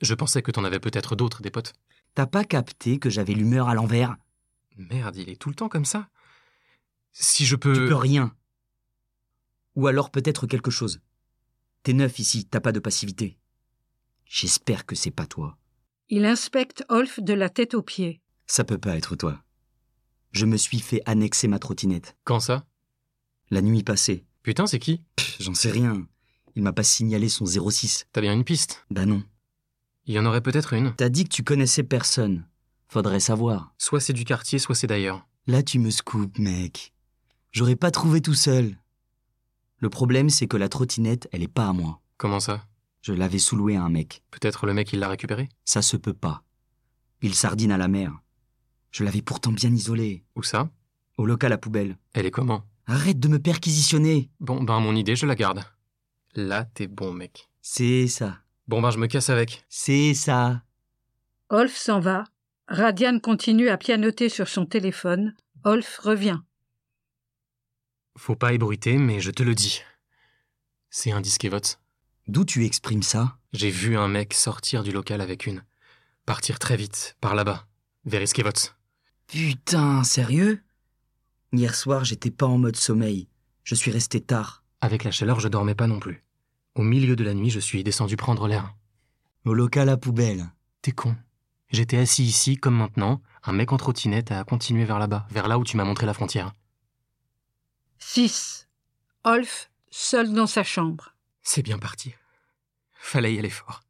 Je 0.00 0.14
pensais 0.14 0.42
que 0.42 0.50
t'en 0.50 0.64
avais 0.64 0.80
peut-être 0.80 1.14
d'autres, 1.14 1.42
des 1.42 1.50
potes. 1.50 1.74
T'as 2.14 2.26
pas 2.26 2.44
capté 2.44 2.98
que 2.98 3.10
j'avais 3.10 3.34
l'humeur 3.34 3.68
à 3.68 3.74
l'envers? 3.74 4.16
Merde, 4.76 5.16
il 5.16 5.28
est 5.28 5.40
tout 5.40 5.48
le 5.48 5.54
temps 5.54 5.68
comme 5.68 5.84
ça. 5.84 6.08
Si 7.12 7.44
je 7.46 7.56
peux. 7.56 7.74
Tu 7.74 7.86
peux 7.86 7.94
rien. 7.94 8.34
Ou 9.76 9.86
alors 9.86 10.10
peut-être 10.10 10.46
quelque 10.46 10.70
chose. 10.70 11.00
T'es 11.82 11.92
neuf 11.92 12.18
ici, 12.18 12.44
t'as 12.44 12.60
pas 12.60 12.72
de 12.72 12.80
passivité. 12.80 13.38
J'espère 14.24 14.86
que 14.86 14.94
c'est 14.94 15.10
pas 15.10 15.26
toi. 15.26 15.58
Il 16.14 16.26
inspecte 16.26 16.84
Olf 16.90 17.20
de 17.20 17.32
la 17.32 17.48
tête 17.48 17.72
aux 17.72 17.80
pieds. 17.80 18.20
Ça 18.46 18.64
peut 18.64 18.76
pas 18.76 18.98
être 18.98 19.16
toi. 19.16 19.42
Je 20.32 20.44
me 20.44 20.58
suis 20.58 20.78
fait 20.78 21.00
annexer 21.06 21.48
ma 21.48 21.58
trottinette. 21.58 22.18
Quand 22.24 22.38
ça? 22.38 22.66
La 23.48 23.62
nuit 23.62 23.82
passée. 23.82 24.26
Putain, 24.42 24.66
c'est 24.66 24.78
qui? 24.78 25.00
J'en 25.40 25.54
sais 25.54 25.70
rien. 25.70 26.06
Il 26.54 26.64
m'a 26.64 26.74
pas 26.74 26.82
signalé 26.82 27.30
son 27.30 27.46
06. 27.46 28.08
T'as 28.12 28.20
bien 28.20 28.34
une 28.34 28.44
piste? 28.44 28.84
Bah 28.90 29.06
non. 29.06 29.22
Il 30.04 30.12
y 30.12 30.18
en 30.18 30.26
aurait 30.26 30.42
peut-être 30.42 30.74
une. 30.74 30.94
T'as 30.94 31.08
dit 31.08 31.24
que 31.24 31.30
tu 31.30 31.44
connaissais 31.44 31.82
personne. 31.82 32.46
Faudrait 32.88 33.18
savoir. 33.18 33.72
Soit 33.78 34.00
c'est 34.00 34.12
du 34.12 34.26
quartier, 34.26 34.58
soit 34.58 34.74
c'est 34.74 34.86
d'ailleurs. 34.86 35.26
Là, 35.46 35.62
tu 35.62 35.78
me 35.78 35.88
scoopes, 35.88 36.38
mec. 36.38 36.92
J'aurais 37.52 37.74
pas 37.74 37.90
trouvé 37.90 38.20
tout 38.20 38.34
seul. 38.34 38.76
Le 39.78 39.88
problème, 39.88 40.28
c'est 40.28 40.46
que 40.46 40.58
la 40.58 40.68
trottinette, 40.68 41.26
elle 41.32 41.42
est 41.42 41.48
pas 41.48 41.68
à 41.68 41.72
moi. 41.72 42.02
Comment 42.18 42.38
ça? 42.38 42.66
Je 43.02 43.12
l'avais 43.12 43.38
sous-louée 43.38 43.76
à 43.76 43.82
un 43.82 43.88
mec. 43.88 44.22
Peut-être 44.30 44.64
le 44.64 44.74
mec 44.74 44.92
il 44.92 45.00
l'a 45.00 45.08
récupéré? 45.08 45.48
Ça 45.64 45.82
se 45.82 45.96
peut 45.96 46.14
pas. 46.14 46.44
Il 47.20 47.34
sardine 47.34 47.72
à 47.72 47.78
la 47.78 47.88
mer. 47.88 48.16
Je 48.92 49.02
l'avais 49.04 49.22
pourtant 49.22 49.52
bien 49.52 49.72
isolée. 49.72 50.24
Où 50.36 50.42
ça? 50.42 50.70
Au 51.18 51.26
local 51.26 51.52
à 51.52 51.58
poubelle. 51.58 51.98
Elle 52.14 52.26
est 52.26 52.30
comment? 52.30 52.64
Arrête 52.86 53.18
de 53.18 53.28
me 53.28 53.38
perquisitionner. 53.38 54.30
Bon, 54.40 54.62
ben 54.62 54.80
mon 54.80 54.94
idée, 54.94 55.16
je 55.16 55.26
la 55.26 55.34
garde. 55.34 55.64
Là, 56.34 56.64
t'es 56.64 56.86
bon, 56.86 57.12
mec. 57.12 57.48
C'est 57.60 58.06
ça. 58.06 58.38
Bon, 58.68 58.80
ben 58.80 58.90
je 58.90 58.98
me 58.98 59.06
casse 59.06 59.30
avec. 59.30 59.64
C'est 59.68 60.14
ça. 60.14 60.62
Olf 61.48 61.76
s'en 61.76 62.00
va. 62.00 62.24
Radiane 62.68 63.20
continue 63.20 63.68
à 63.68 63.76
pianoter 63.76 64.28
sur 64.28 64.48
son 64.48 64.64
téléphone. 64.64 65.34
Olf 65.64 65.98
revient. 65.98 66.40
Faut 68.16 68.36
pas 68.36 68.52
ébruiter, 68.52 68.96
mais 68.96 69.20
je 69.20 69.30
te 69.30 69.42
le 69.42 69.54
dis. 69.54 69.82
C'est 70.90 71.12
un 71.12 71.20
disquevote. 71.20 71.81
D'où 72.28 72.44
tu 72.44 72.64
exprimes 72.64 73.02
ça? 73.02 73.36
J'ai 73.52 73.70
vu 73.70 73.96
un 73.96 74.06
mec 74.06 74.32
sortir 74.32 74.84
du 74.84 74.92
local 74.92 75.20
avec 75.20 75.46
une. 75.46 75.64
Partir 76.24 76.60
très 76.60 76.76
vite, 76.76 77.16
par 77.20 77.34
là-bas, 77.34 77.66
vers 78.04 78.22
Iskevots. 78.22 78.70
Putain, 79.26 80.04
sérieux? 80.04 80.62
Hier 81.52 81.74
soir, 81.74 82.04
j'étais 82.04 82.30
pas 82.30 82.46
en 82.46 82.58
mode 82.58 82.76
sommeil. 82.76 83.28
Je 83.64 83.74
suis 83.74 83.90
resté 83.90 84.20
tard. 84.20 84.62
Avec 84.80 85.02
la 85.02 85.10
chaleur, 85.10 85.40
je 85.40 85.48
dormais 85.48 85.74
pas 85.74 85.88
non 85.88 85.98
plus. 85.98 86.22
Au 86.76 86.82
milieu 86.82 87.16
de 87.16 87.24
la 87.24 87.34
nuit, 87.34 87.50
je 87.50 87.60
suis 87.60 87.82
descendu 87.82 88.16
prendre 88.16 88.46
l'air. 88.46 88.74
Au 89.44 89.52
local 89.52 89.88
à 89.88 89.96
poubelle. 89.96 90.48
T'es 90.80 90.92
con. 90.92 91.16
J'étais 91.70 91.98
assis 91.98 92.24
ici, 92.24 92.56
comme 92.56 92.76
maintenant, 92.76 93.20
un 93.42 93.52
mec 93.52 93.72
en 93.72 93.76
trottinette 93.78 94.30
a 94.30 94.44
continué 94.44 94.84
vers 94.84 94.98
là-bas, 94.98 95.26
vers 95.30 95.48
là 95.48 95.58
où 95.58 95.64
tu 95.64 95.76
m'as 95.76 95.84
montré 95.84 96.06
la 96.06 96.14
frontière. 96.14 96.52
6. 97.98 98.68
Olf, 99.24 99.70
seul 99.90 100.32
dans 100.32 100.46
sa 100.46 100.62
chambre. 100.62 101.11
C'est 101.42 101.62
bien 101.62 101.78
parti. 101.78 102.14
Fallait 102.94 103.34
y 103.34 103.38
aller 103.38 103.50
fort. 103.50 103.80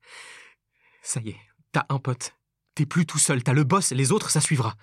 Ça 1.03 1.21
y 1.21 1.31
est, 1.31 1.41
t'as 1.73 1.85
un 1.89 1.99
pote. 1.99 2.35
T'es 2.75 2.87
plus 2.87 3.05
tout 3.05 3.19
seul, 3.19 3.43
t'as 3.43 3.53
le 3.53 3.65
boss, 3.65 3.93
les 3.93 4.13
autres, 4.13 4.31
ça 4.31 4.41
suivra. 4.41 4.75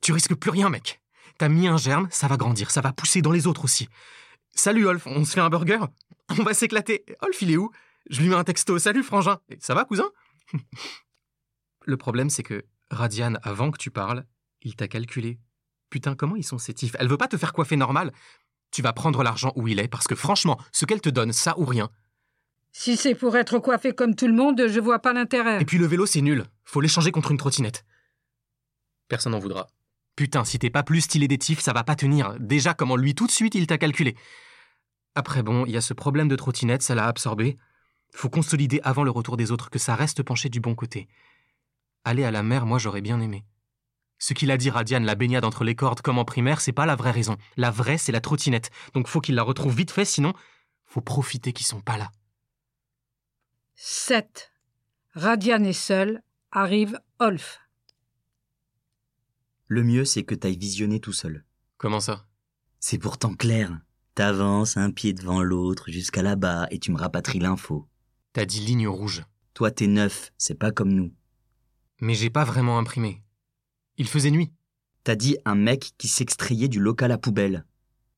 Tu 0.00 0.12
risques 0.12 0.34
plus 0.34 0.50
rien, 0.50 0.68
mec. 0.68 1.00
T'as 1.38 1.48
mis 1.48 1.68
un 1.68 1.76
germe, 1.76 2.08
ça 2.10 2.26
va 2.26 2.36
grandir, 2.36 2.70
ça 2.70 2.80
va 2.80 2.92
pousser 2.92 3.22
dans 3.22 3.30
les 3.30 3.46
autres 3.46 3.64
aussi. 3.64 3.88
Salut 4.54 4.86
Olf, 4.86 5.06
on 5.06 5.24
se 5.24 5.32
fait 5.32 5.40
un 5.40 5.48
burger? 5.48 5.80
On 6.38 6.42
va 6.42 6.54
s'éclater. 6.54 7.04
Olf, 7.20 7.40
il 7.42 7.50
est 7.50 7.56
où? 7.56 7.70
Je 8.10 8.20
lui 8.20 8.28
mets 8.28 8.34
un 8.34 8.44
texto. 8.44 8.78
Salut 8.78 9.02
frangin. 9.02 9.38
Ça 9.60 9.74
va, 9.74 9.84
cousin? 9.84 10.10
Le 11.84 11.96
problème, 11.96 12.30
c'est 12.30 12.42
que 12.42 12.64
Radiane, 12.90 13.38
avant 13.42 13.70
que 13.70 13.78
tu 13.78 13.90
parles, 13.90 14.24
il 14.62 14.76
t'a 14.76 14.88
calculé. 14.88 15.40
Putain, 15.90 16.14
comment 16.14 16.36
ils 16.36 16.44
sont 16.44 16.58
sétifs 16.58 16.96
Elle 16.98 17.08
veut 17.08 17.16
pas 17.16 17.28
te 17.28 17.36
faire 17.36 17.52
coiffer 17.52 17.76
normal. 17.76 18.12
Tu 18.72 18.82
vas 18.82 18.92
prendre 18.92 19.22
l'argent 19.22 19.52
où 19.54 19.68
il 19.68 19.78
est, 19.78 19.88
parce 19.88 20.08
que 20.08 20.14
franchement, 20.14 20.58
ce 20.72 20.86
qu'elle 20.86 21.00
te 21.00 21.10
donne, 21.10 21.32
ça 21.32 21.58
ou 21.58 21.64
rien. 21.64 21.90
Si 22.72 22.96
c'est 22.96 23.14
pour 23.14 23.36
être 23.36 23.58
coiffé 23.58 23.92
comme 23.92 24.16
tout 24.16 24.26
le 24.26 24.32
monde, 24.32 24.66
je 24.66 24.80
vois 24.80 24.98
pas 24.98 25.12
l'intérêt. 25.12 25.60
Et 25.60 25.64
puis 25.66 25.78
le 25.78 25.86
vélo, 25.86 26.06
c'est 26.06 26.22
nul. 26.22 26.46
Faut 26.64 26.80
l'échanger 26.80 27.12
contre 27.12 27.30
une 27.30 27.36
trottinette. 27.36 27.84
Personne 29.08 29.32
n'en 29.32 29.38
voudra. 29.38 29.68
Putain, 30.16 30.44
si 30.44 30.58
t'es 30.58 30.70
pas 30.70 30.82
plus 30.82 31.02
stylé 31.02 31.28
des 31.28 31.36
tifs, 31.36 31.60
ça 31.60 31.74
va 31.74 31.84
pas 31.84 31.96
tenir. 31.96 32.34
Déjà, 32.40 32.72
comment 32.72 32.96
lui, 32.96 33.14
tout 33.14 33.26
de 33.26 33.30
suite, 33.30 33.54
il 33.54 33.66
t'a 33.66 33.76
calculé. 33.76 34.16
Après, 35.14 35.42
bon, 35.42 35.66
il 35.66 35.72
y 35.72 35.76
a 35.76 35.82
ce 35.82 35.92
problème 35.92 36.28
de 36.28 36.36
trottinette, 36.36 36.82
ça 36.82 36.94
l'a 36.94 37.06
absorbé. 37.06 37.58
Faut 38.14 38.30
consolider 38.30 38.80
avant 38.82 39.04
le 39.04 39.10
retour 39.10 39.36
des 39.36 39.50
autres 39.50 39.68
que 39.68 39.78
ça 39.78 39.94
reste 39.94 40.22
penché 40.22 40.48
du 40.48 40.60
bon 40.60 40.74
côté. 40.74 41.08
Aller 42.04 42.24
à 42.24 42.30
la 42.30 42.42
mer, 42.42 42.64
moi, 42.64 42.78
j'aurais 42.78 43.02
bien 43.02 43.20
aimé. 43.20 43.44
Ce 44.22 44.34
qu'il 44.34 44.52
a 44.52 44.56
dit 44.56 44.70
Radiane, 44.70 45.04
la 45.04 45.16
baignade 45.16 45.44
entre 45.44 45.64
les 45.64 45.74
cordes 45.74 46.00
comme 46.00 46.16
en 46.16 46.24
primaire, 46.24 46.60
c'est 46.60 46.70
pas 46.70 46.86
la 46.86 46.94
vraie 46.94 47.10
raison. 47.10 47.36
La 47.56 47.72
vraie, 47.72 47.98
c'est 47.98 48.12
la 48.12 48.20
trottinette. 48.20 48.70
Donc 48.94 49.08
faut 49.08 49.20
qu'il 49.20 49.34
la 49.34 49.42
retrouve 49.42 49.74
vite 49.74 49.90
fait, 49.90 50.04
sinon, 50.04 50.32
faut 50.84 51.00
profiter 51.00 51.52
qu'ils 51.52 51.66
sont 51.66 51.80
pas 51.80 51.98
là. 51.98 52.12
7. 53.74 54.52
Radiane 55.14 55.66
est 55.66 55.72
seule. 55.72 56.22
Arrive 56.52 57.00
Olf. 57.18 57.58
Le 59.66 59.82
mieux, 59.82 60.04
c'est 60.04 60.22
que 60.22 60.36
t'ailles 60.36 60.56
visionner 60.56 61.00
tout 61.00 61.12
seul. 61.12 61.44
Comment 61.76 61.98
ça? 61.98 62.24
C'est 62.78 62.98
pourtant 62.98 63.34
clair. 63.34 63.76
T'avances 64.14 64.76
un 64.76 64.92
pied 64.92 65.14
devant 65.14 65.42
l'autre 65.42 65.90
jusqu'à 65.90 66.22
là-bas 66.22 66.68
et 66.70 66.78
tu 66.78 66.92
me 66.92 66.98
rapatries 66.98 67.40
l'info. 67.40 67.88
T'as 68.34 68.44
dit 68.44 68.60
ligne 68.60 68.86
rouge. 68.86 69.24
Toi, 69.52 69.72
t'es 69.72 69.88
neuf, 69.88 70.30
c'est 70.38 70.54
pas 70.54 70.70
comme 70.70 70.92
nous. 70.92 71.12
Mais 72.00 72.14
j'ai 72.14 72.30
pas 72.30 72.44
vraiment 72.44 72.78
imprimé. 72.78 73.21
Il 74.02 74.08
faisait 74.08 74.32
nuit. 74.32 74.52
T'as 75.04 75.14
dit 75.14 75.36
un 75.44 75.54
mec 75.54 75.92
qui 75.96 76.08
s'extrayait 76.08 76.66
du 76.66 76.80
local 76.80 77.12
à 77.12 77.18
poubelle. 77.18 77.64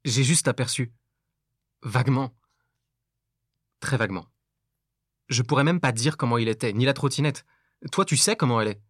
J'ai 0.06 0.24
juste 0.24 0.48
aperçu. 0.48 0.94
Vaguement. 1.82 2.34
Très 3.80 3.98
vaguement. 3.98 4.24
Je 5.28 5.42
pourrais 5.42 5.62
même 5.62 5.80
pas 5.80 5.92
dire 5.92 6.16
comment 6.16 6.38
il 6.38 6.48
était, 6.48 6.72
ni 6.72 6.86
la 6.86 6.94
trottinette. 6.94 7.44
Toi, 7.92 8.06
tu 8.06 8.16
sais 8.16 8.34
comment 8.34 8.62
elle 8.62 8.68
est. 8.68 8.80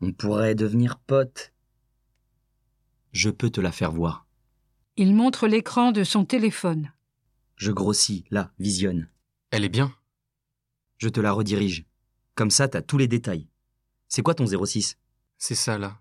On 0.00 0.12
pourrait 0.12 0.54
devenir 0.54 1.00
potes. 1.00 1.52
Je 3.10 3.30
peux 3.30 3.50
te 3.50 3.60
la 3.60 3.72
faire 3.72 3.90
voir. 3.90 4.24
Il 4.96 5.16
montre 5.16 5.48
l'écran 5.48 5.90
de 5.90 6.04
son 6.04 6.24
téléphone. 6.24 6.92
Je 7.56 7.72
grossis, 7.72 8.24
là, 8.30 8.52
visionne. 8.60 9.10
Elle 9.50 9.64
est 9.64 9.68
bien. 9.68 9.92
Je 10.98 11.08
te 11.08 11.18
la 11.18 11.32
redirige. 11.32 11.86
Comme 12.36 12.52
ça, 12.52 12.68
t'as 12.68 12.82
tous 12.82 12.98
les 12.98 13.08
détails. 13.08 13.48
C'est 14.06 14.22
quoi 14.22 14.36
ton 14.36 14.46
06 14.46 14.96
C'est 15.38 15.56
ça, 15.56 15.76
là. 15.76 15.98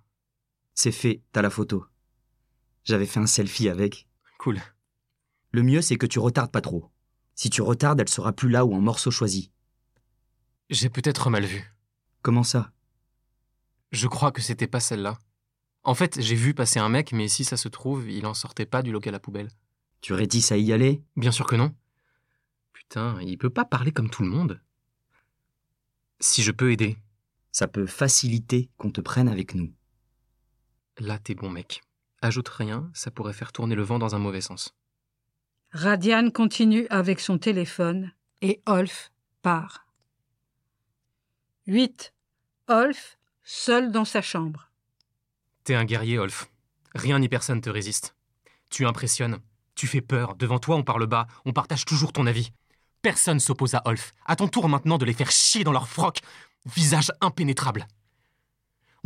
C'est 0.76 0.92
fait, 0.92 1.24
t'as 1.32 1.42
la 1.42 1.50
photo. 1.50 1.86
J'avais 2.84 3.06
fait 3.06 3.20
un 3.20 3.26
selfie 3.26 3.70
avec. 3.70 4.08
Cool. 4.38 4.62
Le 5.52 5.64
mieux, 5.64 5.82
c'est 5.82 5.96
que 5.96 6.06
tu 6.06 6.20
retardes 6.20 6.52
pas 6.52 6.62
trop. 6.62 6.92
Si 7.34 7.50
tu 7.50 7.62
retardes, 7.62 8.00
elle 8.00 8.10
sera 8.10 8.34
plus 8.34 8.50
là 8.50 8.66
ou 8.66 8.76
en 8.76 8.82
morceau 8.82 9.10
choisi. 9.10 9.52
J'ai 10.70 10.90
peut-être 10.90 11.30
mal 11.30 11.46
vu. 11.46 11.74
Comment 12.22 12.44
ça? 12.44 12.72
Je 13.92 14.08
crois 14.08 14.32
que 14.32 14.42
c'était 14.42 14.68
pas 14.68 14.80
celle-là. 14.80 15.18
En 15.84 15.96
fait, 15.96 16.20
j'ai 16.22 16.36
vu 16.36 16.54
passer 16.54 16.80
un 16.80 16.90
mec, 16.90 17.14
mais 17.14 17.28
si 17.28 17.46
ça 17.46 17.58
se 17.58 17.68
trouve, 17.68 18.10
il 18.10 18.26
en 18.26 18.34
sortait 18.34 18.66
pas 18.66 18.82
du 18.82 18.92
local 18.92 19.16
à 19.16 19.20
poubelle. 19.20 19.50
Tu 20.02 20.14
rétisses 20.14 20.52
à 20.52 20.58
y 20.58 20.74
aller 20.74 21.04
Bien 21.16 21.32
sûr 21.32 21.48
que 21.48 21.56
non. 21.56 21.74
Putain, 22.74 23.20
il 23.22 23.38
peut 23.38 23.50
pas 23.50 23.66
parler 23.66 23.92
comme 23.92 24.10
tout 24.10 24.24
le 24.24 24.30
monde. 24.30 24.62
Si 26.20 26.44
je 26.44 26.52
peux 26.52 26.72
aider, 26.72 26.98
Ça 27.52 27.70
peut 27.70 27.86
faciliter 27.86 28.70
qu'on 28.78 28.92
te 28.92 29.00
prenne 29.00 29.30
avec 29.30 29.56
nous. 29.56 29.72
Là 31.00 31.18
t'es 31.18 31.36
bon 31.36 31.50
mec. 31.50 31.82
Ajoute 32.22 32.50
rien, 32.50 32.90
ça 32.94 33.12
pourrait 33.12 33.34
faire 33.34 33.52
tourner 33.52 33.76
le 33.76 33.84
vent 33.84 34.00
dans 34.00 34.16
un 34.16 34.20
mauvais 34.20 34.42
sens. 34.42 34.74
Radiane 35.72 36.32
continue 36.32 36.88
avec 36.90 37.20
son 37.20 37.38
téléphone 37.38 38.12
et 38.42 38.62
Olf 38.66 39.12
part. 39.42 39.86
8. 41.68 42.14
Olf, 42.68 43.18
seul 43.44 43.92
dans 43.92 44.06
sa 44.06 44.22
chambre. 44.22 44.72
T'es 45.64 45.76
un 45.76 45.86
guerrier, 45.86 46.20
Olf. 46.20 46.50
Rien 46.94 47.20
ni 47.20 47.28
personne 47.28 47.62
te 47.62 47.70
résiste. 47.70 48.16
Tu 48.70 48.86
impressionnes. 48.86 49.40
Tu 49.76 49.88
fais 49.88 50.02
peur. 50.02 50.36
Devant 50.36 50.60
toi, 50.60 50.78
on 50.78 50.84
parle 50.84 51.08
bas. 51.08 51.28
On 51.44 51.54
partage 51.54 51.86
toujours 51.86 52.14
ton 52.14 52.28
avis. 52.28 52.52
Personne 53.02 53.40
s'oppose 53.40 53.76
à 53.76 53.82
Olf. 53.86 54.14
À 54.26 54.36
ton 54.36 54.48
tour 54.48 54.70
maintenant 54.70 54.98
de 54.98 55.06
les 55.06 55.14
faire 55.14 55.32
chier 55.32 55.64
dans 55.64 55.72
leur 55.72 55.88
froc. 55.88 56.20
Visage 56.66 57.12
impénétrable. 57.22 57.86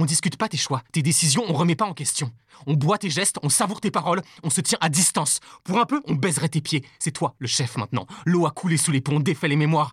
On 0.01 0.05
discute 0.05 0.37
pas 0.37 0.47
tes 0.47 0.55
choix, 0.55 0.81
tes 0.93 1.01
décisions, 1.01 1.43
on 1.49 1.53
remet 1.53 1.75
pas 1.75 1.85
en 1.85 1.93
question. 1.93 2.31
On 2.67 2.73
boit 2.75 2.97
tes 2.97 3.09
gestes, 3.09 3.37
on 3.43 3.49
savoure 3.49 3.81
tes 3.81 3.91
paroles, 3.91 4.21
on 4.43 4.49
se 4.49 4.61
tient 4.61 4.77
à 4.79 4.87
distance. 4.87 5.41
Pour 5.65 5.77
un 5.77 5.85
peu, 5.85 6.01
on 6.07 6.15
baiserait 6.15 6.47
tes 6.47 6.61
pieds. 6.61 6.85
C'est 6.99 7.11
toi, 7.11 7.35
le 7.37 7.47
chef 7.47 7.75
maintenant. 7.75 8.07
L'eau 8.25 8.45
a 8.45 8.51
coulé 8.51 8.77
sous 8.77 8.91
les 8.91 9.01
ponts, 9.01 9.19
défait 9.19 9.49
les 9.49 9.57
mémoires. 9.57 9.91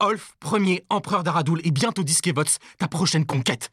Olf, 0.00 0.36
premier 0.38 0.84
empereur 0.90 1.24
d'Aradoul 1.24 1.62
et 1.64 1.70
bientôt 1.70 2.02
Diskevots, 2.02 2.58
ta 2.76 2.88
prochaine 2.88 3.24
conquête. 3.24 3.70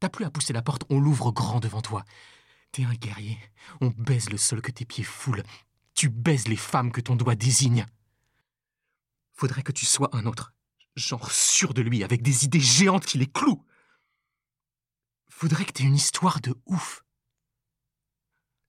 T'as 0.00 0.08
plus 0.08 0.24
à 0.24 0.30
pousser 0.30 0.54
la 0.54 0.62
porte, 0.62 0.84
on 0.88 0.98
l'ouvre 0.98 1.30
grand 1.30 1.60
devant 1.60 1.82
toi. 1.82 2.06
T'es 2.72 2.84
un 2.84 2.94
guerrier. 2.94 3.36
On 3.82 3.88
baise 3.88 4.30
le 4.30 4.38
sol 4.38 4.62
que 4.62 4.70
tes 4.70 4.86
pieds 4.86 5.04
foulent. 5.04 5.42
Tu 5.92 6.08
baises 6.08 6.48
les 6.48 6.56
femmes 6.56 6.90
que 6.90 7.02
ton 7.02 7.16
doigt 7.16 7.34
désigne. 7.34 7.84
Faudrait 9.34 9.62
que 9.62 9.72
tu 9.72 9.84
sois 9.84 10.08
un 10.14 10.24
autre. 10.24 10.54
Genre 10.96 11.30
sûr 11.30 11.74
de 11.74 11.82
lui, 11.82 12.02
avec 12.02 12.22
des 12.22 12.46
idées 12.46 12.60
géantes 12.60 13.04
qui 13.04 13.18
les 13.18 13.26
clouent. 13.26 13.62
Faudrait 15.42 15.64
que 15.64 15.72
t'aies 15.72 15.82
une 15.82 15.96
histoire 15.96 16.40
de 16.40 16.54
ouf. 16.66 17.02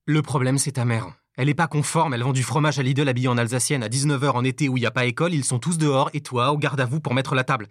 Le 0.08 0.24
problème, 0.24 0.58
c'est 0.58 0.72
ta 0.72 0.86
mère. 0.86 1.14
Elle 1.36 1.48
est 1.48 1.54
pas 1.54 1.68
conforme, 1.68 2.16
elle 2.16 2.24
vend 2.24 2.34
du 2.34 2.42
fromage 2.42 2.80
à 2.80 2.82
Lidl 2.82 3.08
habillé 3.08 3.28
en 3.28 3.38
alsacienne 3.38 3.84
à 3.84 3.90
19h 3.90 4.32
en 4.32 4.44
été 4.44 4.70
où 4.70 4.78
il 4.78 4.82
y 4.82 4.88
a 4.88 4.92
pas 4.92 5.06
école, 5.06 5.36
ils 5.36 5.46
sont 5.46 5.60
tous 5.60 5.78
dehors, 5.78 6.10
et 6.14 6.22
toi, 6.22 6.52
au 6.52 6.58
garde 6.58 6.80
à 6.82 6.86
vous 6.86 7.00
pour 7.00 7.14
mettre 7.14 7.36
la 7.36 7.44
table. 7.44 7.68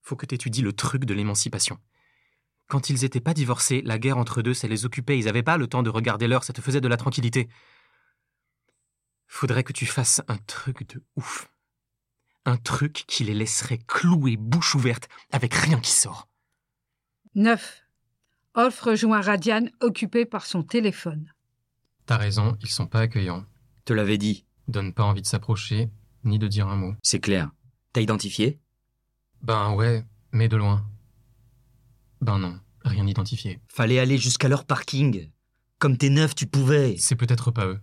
Faut 0.00 0.14
que 0.14 0.26
t'étudies 0.26 0.62
le 0.62 0.72
truc 0.72 1.06
de 1.06 1.12
l'émancipation. 1.12 1.80
Quand 2.68 2.88
ils 2.88 3.04
étaient 3.04 3.18
pas 3.18 3.34
divorcés, 3.34 3.82
la 3.84 3.98
guerre 3.98 4.16
entre 4.16 4.42
deux, 4.42 4.54
ça 4.54 4.68
les 4.68 4.84
occupait, 4.84 5.18
ils 5.18 5.28
avaient 5.28 5.42
pas 5.42 5.56
le 5.56 5.66
temps 5.66 5.82
de 5.82 5.90
regarder 5.90 6.28
l'heure, 6.28 6.44
ça 6.44 6.52
te 6.52 6.60
faisait 6.60 6.80
de 6.80 6.86
la 6.86 6.96
tranquillité. 6.96 7.48
Faudrait 9.26 9.64
que 9.64 9.72
tu 9.72 9.86
fasses 9.86 10.22
un 10.28 10.38
truc 10.38 10.88
de 10.94 11.02
ouf. 11.16 11.50
Un 12.44 12.58
truc 12.58 13.06
qui 13.08 13.24
les 13.24 13.34
laisserait 13.34 13.78
clouer 13.88 14.36
bouche 14.36 14.76
ouverte 14.76 15.08
avec 15.32 15.52
rien 15.52 15.80
qui 15.80 15.90
sort. 15.90 16.28
9. 17.34 17.85
Olf 18.58 18.80
rejoint 18.80 19.20
Radiane 19.20 19.70
occupé 19.80 20.24
par 20.24 20.46
son 20.46 20.62
téléphone. 20.62 21.30
T'as 22.06 22.16
raison, 22.16 22.56
ils 22.62 22.70
sont 22.70 22.86
pas 22.86 23.00
accueillants. 23.00 23.44
Te 23.84 23.92
l'avais 23.92 24.16
dit, 24.16 24.46
Donne 24.66 24.94
pas 24.94 25.04
envie 25.04 25.20
de 25.20 25.26
s'approcher, 25.26 25.90
ni 26.24 26.38
de 26.38 26.48
dire 26.48 26.66
un 26.66 26.76
mot. 26.76 26.94
c'est 27.02 27.20
clair. 27.20 27.50
T'as 27.92 28.00
identifié? 28.00 28.58
Ben 29.42 29.74
ouais, 29.74 30.04
mais 30.32 30.48
de 30.48 30.56
loin. 30.56 30.88
Ben 32.22 32.38
non, 32.38 32.58
rien 32.82 33.06
identifié. 33.06 33.60
Fallait 33.68 33.98
aller 33.98 34.16
jusqu'à 34.16 34.48
leur 34.48 34.64
parking. 34.64 35.30
Comme 35.78 35.98
t'es 35.98 36.08
neuf, 36.08 36.34
tu 36.34 36.46
pouvais. 36.46 36.96
C'est 36.98 37.14
peut-être 37.14 37.50
pas 37.50 37.66
eux. 37.66 37.80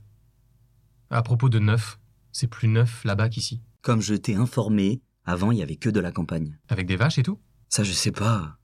À 1.12 1.22
propos 1.22 1.50
de 1.50 1.60
neuf, 1.60 2.00
c'est 2.32 2.48
plus 2.48 2.68
neuf 2.68 3.04
là-bas 3.06 3.30
qu'ici. 3.30 3.62
Comme 3.84 4.02
je 4.02 4.16
t'ai 4.16 4.34
informé, 4.34 5.04
avant 5.24 5.52
il 5.52 5.60
y 5.60 5.64
avait 5.64 5.76
que 5.76 5.90
de 5.90 6.00
la 6.00 6.12
campagne. 6.12 6.58
Avec 6.68 6.88
des 6.88 6.96
vaches 6.96 7.20
et 7.20 7.24
tout? 7.24 7.40
Ça, 7.70 7.84
je 7.84 7.92
sais 7.92 8.12
pas. 8.12 8.58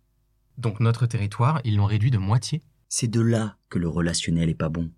Donc 0.60 0.82
notre 0.82 1.06
territoire, 1.06 1.62
ils 1.64 1.78
l'ont 1.78 1.86
réduit 1.86 2.12
de 2.12 2.18
moitié. 2.18 2.62
C'est 2.90 3.08
de 3.08 3.22
là 3.22 3.56
que 3.70 3.80
le 3.80 3.88
relationnel 3.88 4.50
est 4.50 4.56
pas 4.56 4.68
bon. 4.68 4.92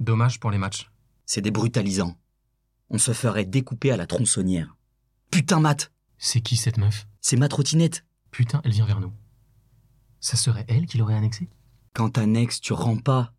Dommage 0.00 0.40
pour 0.40 0.50
les 0.50 0.56
matchs. 0.56 0.90
C'est 1.26 1.42
des 1.42 1.50
brutalisants. 1.50 2.16
On 2.88 2.96
se 2.96 3.12
ferait 3.12 3.44
découper 3.44 3.92
à 3.92 3.98
la 3.98 4.06
tronçonnière. 4.06 4.74
Putain, 5.30 5.60
Matt 5.60 5.92
C'est 6.16 6.40
qui 6.40 6.56
cette 6.56 6.78
meuf? 6.78 7.06
C'est 7.20 7.36
ma 7.36 7.48
trottinette. 7.48 8.06
Putain, 8.30 8.62
elle 8.64 8.72
vient 8.72 8.86
vers 8.86 9.00
nous. 9.00 9.12
Ça 10.18 10.38
serait 10.38 10.64
elle 10.66 10.86
qui 10.86 10.96
l'aurait 10.96 11.14
annexée? 11.14 11.50
Quand 11.92 12.10
t'annexes, 12.10 12.62
tu 12.62 12.72
rends 12.72 12.96
pas. 12.96 13.34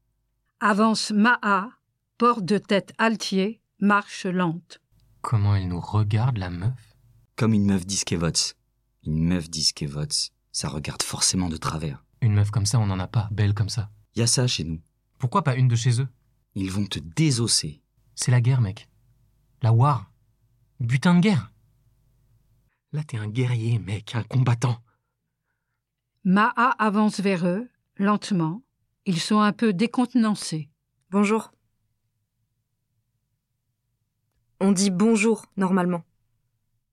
Avance 0.59 1.11
Maha, 1.11 1.71
porte 2.19 2.45
de 2.45 2.59
tête 2.59 2.93
altier, 2.99 3.61
marche 3.79 4.27
lente. 4.27 4.79
Comment 5.21 5.55
elle 5.55 5.69
nous 5.69 5.81
regarde, 5.81 6.37
la 6.37 6.51
meuf? 6.51 6.95
Comme 7.35 7.53
une 7.53 7.65
meuf 7.65 7.85
disquevots. 7.87 8.53
Une 9.05 9.23
meuf 9.23 9.49
disquevots, 9.49 10.29
ça 10.53 10.69
regarde 10.69 11.03
forcément 11.03 11.49
de 11.49 11.57
travers. 11.57 12.05
Une 12.21 12.35
meuf 12.35 12.51
comme 12.51 12.65
ça, 12.65 12.79
on 12.79 12.85
n'en 12.85 12.99
a 12.99 13.07
pas, 13.07 13.27
belle 13.31 13.53
comme 13.53 13.69
ça. 13.69 13.89
Y 14.15 14.21
a 14.21 14.27
ça 14.27 14.47
chez 14.47 14.63
nous. 14.63 14.79
Pourquoi 15.17 15.43
pas 15.43 15.55
une 15.55 15.67
de 15.67 15.75
chez 15.75 15.99
eux? 15.99 16.07
Ils 16.55 16.71
vont 16.71 16.85
te 16.85 16.99
désosser. 16.99 17.81
C'est 18.15 18.31
la 18.31 18.39
guerre, 18.39 18.61
mec. 18.61 18.87
La 19.61 19.73
war. 19.73 20.11
Butin 20.79 21.15
de 21.15 21.19
guerre. 21.21 21.51
Là, 22.91 23.03
t'es 23.03 23.17
un 23.17 23.27
guerrier, 23.27 23.79
mec, 23.79 24.15
un 24.15 24.23
combattant. 24.23 24.77
Maha 26.23 26.69
avance 26.77 27.19
vers 27.19 27.45
eux, 27.47 27.67
lentement. 27.97 28.61
Ils 29.05 29.19
sont 29.19 29.39
un 29.39 29.51
peu 29.51 29.73
décontenancés. 29.73 30.69
Bonjour. 31.09 31.51
On 34.59 34.71
dit 34.71 34.91
bonjour, 34.91 35.45
normalement. 35.57 36.03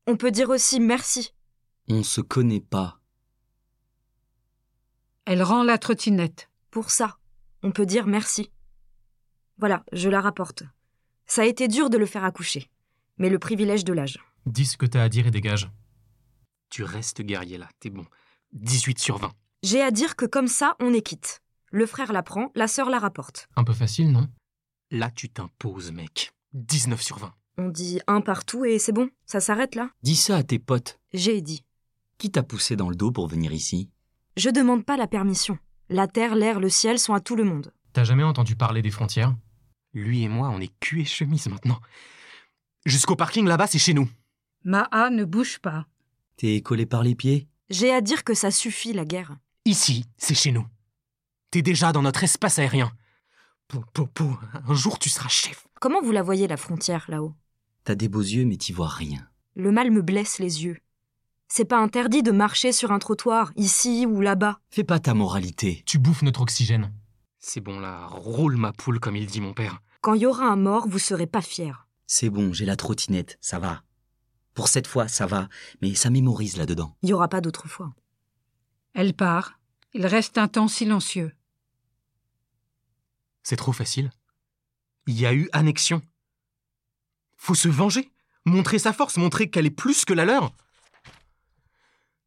On 0.06 0.16
peut 0.16 0.30
dire 0.30 0.48
aussi 0.48 0.80
merci. 0.80 1.34
On 1.88 2.02
se 2.02 2.20
connaît 2.20 2.60
pas. 2.60 2.99
Elle 5.32 5.44
rend 5.44 5.62
la 5.62 5.78
trottinette. 5.78 6.50
Pour 6.72 6.90
ça, 6.90 7.16
on 7.62 7.70
peut 7.70 7.86
dire 7.86 8.08
merci. 8.08 8.50
Voilà, 9.58 9.84
je 9.92 10.08
la 10.08 10.20
rapporte. 10.20 10.64
Ça 11.24 11.42
a 11.42 11.44
été 11.44 11.68
dur 11.68 11.88
de 11.88 11.96
le 11.98 12.06
faire 12.06 12.24
accoucher, 12.24 12.68
mais 13.16 13.28
le 13.28 13.38
privilège 13.38 13.84
de 13.84 13.92
l'âge. 13.92 14.18
Dis 14.46 14.66
ce 14.66 14.76
que 14.76 14.86
t'as 14.86 15.04
à 15.04 15.08
dire 15.08 15.28
et 15.28 15.30
dégage. 15.30 15.70
Tu 16.68 16.82
restes 16.82 17.22
guerrier 17.22 17.58
là, 17.58 17.68
t'es 17.78 17.90
bon. 17.90 18.06
18 18.54 18.98
sur 18.98 19.18
20. 19.18 19.32
J'ai 19.62 19.80
à 19.80 19.92
dire 19.92 20.16
que 20.16 20.26
comme 20.26 20.48
ça, 20.48 20.74
on 20.80 20.92
est 20.92 21.00
quitte. 21.00 21.42
Le 21.70 21.86
frère 21.86 22.12
la 22.12 22.24
prend, 22.24 22.50
la 22.56 22.66
sœur 22.66 22.90
la 22.90 22.98
rapporte. 22.98 23.48
Un 23.54 23.62
peu 23.62 23.72
facile, 23.72 24.10
non? 24.10 24.26
Là, 24.90 25.12
tu 25.12 25.28
t'imposes, 25.28 25.92
mec. 25.92 26.32
19 26.54 27.00
sur 27.00 27.18
20. 27.18 27.32
On 27.56 27.68
dit 27.68 28.00
un 28.08 28.20
partout 28.20 28.64
et 28.64 28.80
c'est 28.80 28.90
bon, 28.90 29.08
ça 29.26 29.38
s'arrête 29.38 29.76
là 29.76 29.90
Dis 30.02 30.16
ça 30.16 30.38
à 30.38 30.42
tes 30.42 30.58
potes. 30.58 30.98
J'ai 31.12 31.40
dit. 31.40 31.62
Qui 32.18 32.32
t'a 32.32 32.42
poussé 32.42 32.74
dans 32.74 32.90
le 32.90 32.96
dos 32.96 33.12
pour 33.12 33.28
venir 33.28 33.52
ici? 33.52 33.90
Je 34.40 34.48
demande 34.48 34.86
pas 34.86 34.96
la 34.96 35.06
permission. 35.06 35.58
La 35.90 36.08
terre, 36.08 36.34
l'air, 36.34 36.60
le 36.60 36.70
ciel 36.70 36.98
sont 36.98 37.12
à 37.12 37.20
tout 37.20 37.36
le 37.36 37.44
monde. 37.44 37.74
T'as 37.92 38.04
jamais 38.04 38.22
entendu 38.22 38.56
parler 38.56 38.80
des 38.80 38.90
frontières? 38.90 39.36
Lui 39.92 40.22
et 40.22 40.30
moi, 40.30 40.48
on 40.48 40.62
est 40.62 40.72
cul 40.80 41.02
et 41.02 41.04
chemise 41.04 41.46
maintenant. 41.48 41.78
Jusqu'au 42.86 43.16
parking 43.16 43.46
là-bas, 43.46 43.66
c'est 43.66 43.78
chez 43.78 43.92
nous. 43.92 44.08
Maha 44.64 45.10
ne 45.10 45.26
bouge 45.26 45.58
pas. 45.58 45.84
T'es 46.38 46.62
collé 46.62 46.86
par 46.86 47.02
les 47.02 47.14
pieds? 47.14 47.48
J'ai 47.68 47.92
à 47.92 48.00
dire 48.00 48.24
que 48.24 48.32
ça 48.32 48.50
suffit 48.50 48.94
la 48.94 49.04
guerre. 49.04 49.36
Ici, 49.66 50.06
c'est 50.16 50.34
chez 50.34 50.52
nous. 50.52 50.66
T'es 51.50 51.60
déjà 51.60 51.92
dans 51.92 52.00
notre 52.00 52.24
espace 52.24 52.58
aérien. 52.58 52.90
Pou, 53.68 53.84
pou, 53.92 54.06
pou. 54.06 54.38
Un 54.66 54.74
jour, 54.74 54.98
tu 54.98 55.10
seras 55.10 55.28
chef. 55.28 55.68
Comment 55.82 56.00
vous 56.00 56.12
la 56.12 56.22
voyez 56.22 56.48
la 56.48 56.56
frontière 56.56 57.04
là-haut? 57.08 57.34
T'as 57.84 57.94
des 57.94 58.08
beaux 58.08 58.22
yeux 58.22 58.46
mais 58.46 58.56
t'y 58.56 58.72
vois 58.72 58.88
rien. 58.88 59.28
Le 59.54 59.70
mal 59.70 59.90
me 59.90 60.00
blesse 60.00 60.38
les 60.38 60.64
yeux. 60.64 60.78
C'est 61.52 61.64
pas 61.64 61.80
interdit 61.80 62.22
de 62.22 62.30
marcher 62.30 62.70
sur 62.70 62.92
un 62.92 63.00
trottoir, 63.00 63.52
ici 63.56 64.06
ou 64.06 64.20
là-bas. 64.20 64.60
Fais 64.70 64.84
pas 64.84 65.00
ta 65.00 65.14
moralité. 65.14 65.82
Tu 65.84 65.98
bouffes 65.98 66.22
notre 66.22 66.42
oxygène. 66.42 66.94
C'est 67.40 67.60
bon 67.60 67.80
là, 67.80 68.06
roule 68.06 68.56
ma 68.56 68.72
poule 68.72 69.00
comme 69.00 69.16
il 69.16 69.26
dit 69.26 69.40
mon 69.40 69.52
père. 69.52 69.82
Quand 70.00 70.14
il 70.14 70.22
y 70.22 70.26
aura 70.26 70.44
un 70.44 70.54
mort, 70.54 70.86
vous 70.86 71.00
serez 71.00 71.26
pas 71.26 71.42
fiers. 71.42 71.74
C'est 72.06 72.30
bon, 72.30 72.52
j'ai 72.52 72.66
la 72.66 72.76
trottinette, 72.76 73.36
ça 73.40 73.58
va. 73.58 73.82
Pour 74.54 74.68
cette 74.68 74.86
fois, 74.86 75.08
ça 75.08 75.26
va, 75.26 75.48
mais 75.82 75.96
ça 75.96 76.08
mémorise 76.08 76.56
là-dedans. 76.56 76.96
Il 77.02 77.08
y 77.08 77.12
aura 77.12 77.26
pas 77.26 77.40
d'autre 77.40 77.66
fois. 77.66 77.92
Elle 78.94 79.12
part. 79.12 79.58
Il 79.92 80.06
reste 80.06 80.38
un 80.38 80.46
temps 80.46 80.68
silencieux. 80.68 81.32
C'est 83.42 83.56
trop 83.56 83.72
facile. 83.72 84.12
Il 85.08 85.18
y 85.18 85.26
a 85.26 85.34
eu 85.34 85.48
annexion. 85.52 86.00
Faut 87.36 87.56
se 87.56 87.68
venger. 87.68 88.12
Montrer 88.44 88.78
sa 88.78 88.92
force, 88.92 89.16
montrer 89.16 89.50
qu'elle 89.50 89.66
est 89.66 89.70
plus 89.70 90.04
que 90.04 90.14
la 90.14 90.24
leur. 90.24 90.54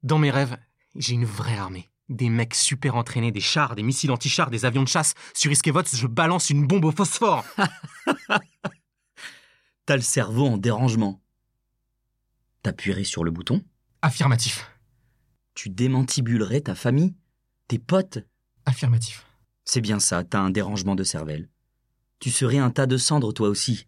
Dans 0.04 0.20
mes 0.20 0.32
rêves, 0.32 0.58
j'ai 0.96 1.14
une 1.14 1.24
vraie 1.24 1.58
armée. 1.58 1.90
Des 2.10 2.28
mecs 2.28 2.56
super 2.56 2.96
entraînés, 2.96 3.32
des 3.32 3.40
chars, 3.40 3.76
des 3.76 3.84
missiles 3.84 4.12
anti-chars, 4.12 4.50
des 4.50 4.66
avions 4.66 4.84
de 4.84 4.90
chasse. 4.90 5.14
Sur 5.34 5.50
Iskevots, 5.50 5.96
je 5.96 6.08
balance 6.08 6.50
une 6.50 6.68
bombe 6.68 6.84
au 6.84 6.92
phosphore. 6.92 7.46
T'as 9.86 9.96
le 9.96 10.02
cerveau 10.02 10.48
en 10.48 10.58
dérangement. 10.58 11.22
T'appuierais 12.64 13.06
sur 13.06 13.24
le 13.24 13.32
bouton 13.32 13.64
Affirmatif. 14.02 14.70
Tu 15.56 15.70
démantibulerais 15.70 16.62
ta 16.62 16.76
famille 16.76 17.16
Tes 17.70 17.80
potes 17.80 18.20
Affirmatif. 18.66 19.26
C'est 19.64 19.82
bien 19.82 20.00
ça, 20.00 20.26
t'as 20.26 20.40
un 20.40 20.50
dérangement 20.50 20.96
de 20.96 21.04
cervelle. 21.04 21.50
Tu 22.20 22.30
serais 22.30 22.58
un 22.58 22.72
tas 22.72 22.88
de 22.88 22.98
cendres 22.98 23.34
toi 23.34 23.48
aussi. 23.48 23.88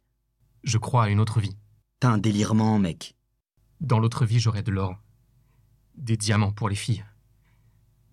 Je 0.63 0.77
crois 0.77 1.03
à 1.03 1.09
une 1.09 1.19
autre 1.19 1.41
vie. 1.41 1.57
T'as 1.99 2.09
un 2.09 2.17
délirement, 2.17 2.79
mec. 2.79 3.15
Dans 3.81 3.99
l'autre 3.99 4.25
vie, 4.25 4.39
j'aurai 4.39 4.63
de 4.63 4.71
l'or. 4.71 5.04
Des 5.97 6.17
diamants 6.17 6.51
pour 6.51 6.69
les 6.69 6.75
filles. 6.75 7.05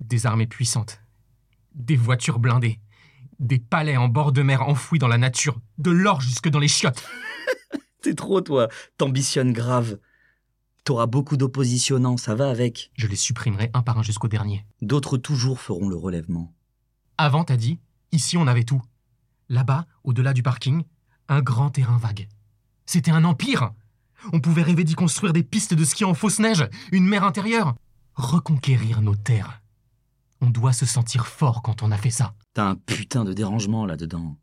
Des 0.01 0.27
armées 0.27 0.47
puissantes. 0.47 1.01
Des 1.75 1.97
voitures 1.97 2.39
blindées. 2.39 2.81
Des 3.39 3.59
palais 3.59 3.97
en 3.97 4.09
bord 4.09 4.33
de 4.33 4.43
mer 4.43 4.63
enfouis 4.69 4.99
dans 4.99 5.09
la 5.09 5.19
nature. 5.19 5.61
De 5.79 5.91
l'or 5.91 6.21
jusque 6.21 6.49
dans 6.49 6.59
les 6.59 6.69
chiottes. 6.69 7.05
T'es 8.03 8.15
trop, 8.15 8.41
toi. 8.41 8.69
T'ambitionnes 8.99 9.53
grave. 9.53 9.99
T'auras 10.85 11.07
beaucoup 11.07 11.37
d'oppositionnants, 11.37 12.17
ça 12.17 12.35
va 12.35 12.51
avec. 12.51 12.91
Je 12.95 13.07
les 13.07 13.17
supprimerai 13.17 13.71
un 13.75 13.83
par 13.83 13.99
un 13.99 14.03
jusqu'au 14.03 14.29
dernier. 14.29 14.67
D'autres 14.81 15.17
toujours 15.17 15.61
feront 15.61 15.89
le 15.89 15.97
relèvement. 15.97 16.53
Avant, 17.19 17.45
t'as 17.45 17.57
dit, 17.57 17.79
ici 18.11 18.37
on 18.37 18.49
avait 18.49 18.65
tout. 18.65 18.83
Là-bas, 19.49 19.87
au-delà 20.03 20.33
du 20.33 20.43
parking, 20.43 20.83
un 21.29 21.41
grand 21.41 21.71
terrain 21.71 21.99
vague. 21.99 22.29
C'était 22.87 23.13
un 23.13 23.25
empire. 23.25 23.73
On 24.33 24.41
pouvait 24.41 24.63
rêver 24.63 24.85
d'y 24.85 24.95
construire 24.95 25.33
des 25.33 25.43
pistes 25.43 25.75
de 25.75 25.85
ski 25.85 26.05
en 26.05 26.15
fausse 26.15 26.39
neige, 26.39 26.69
une 26.93 27.07
mer 27.07 27.25
intérieure. 27.25 27.75
Reconquérir 28.15 29.03
nos 29.03 29.17
terres. 29.17 29.63
On 30.41 30.51
doit 30.51 30.73
se 30.73 30.87
sentir 30.87 31.27
fort 31.27 31.63
quand 31.63 31.83
on 31.83 31.91
a 31.91 31.97
fait 31.97 32.11
ça. 32.11 32.35
T'as 32.53 32.69
un 32.69 32.75
putain 32.75 33.25
de 33.25 33.33
dérangement 33.33 33.87
là-dedans. 33.87 34.37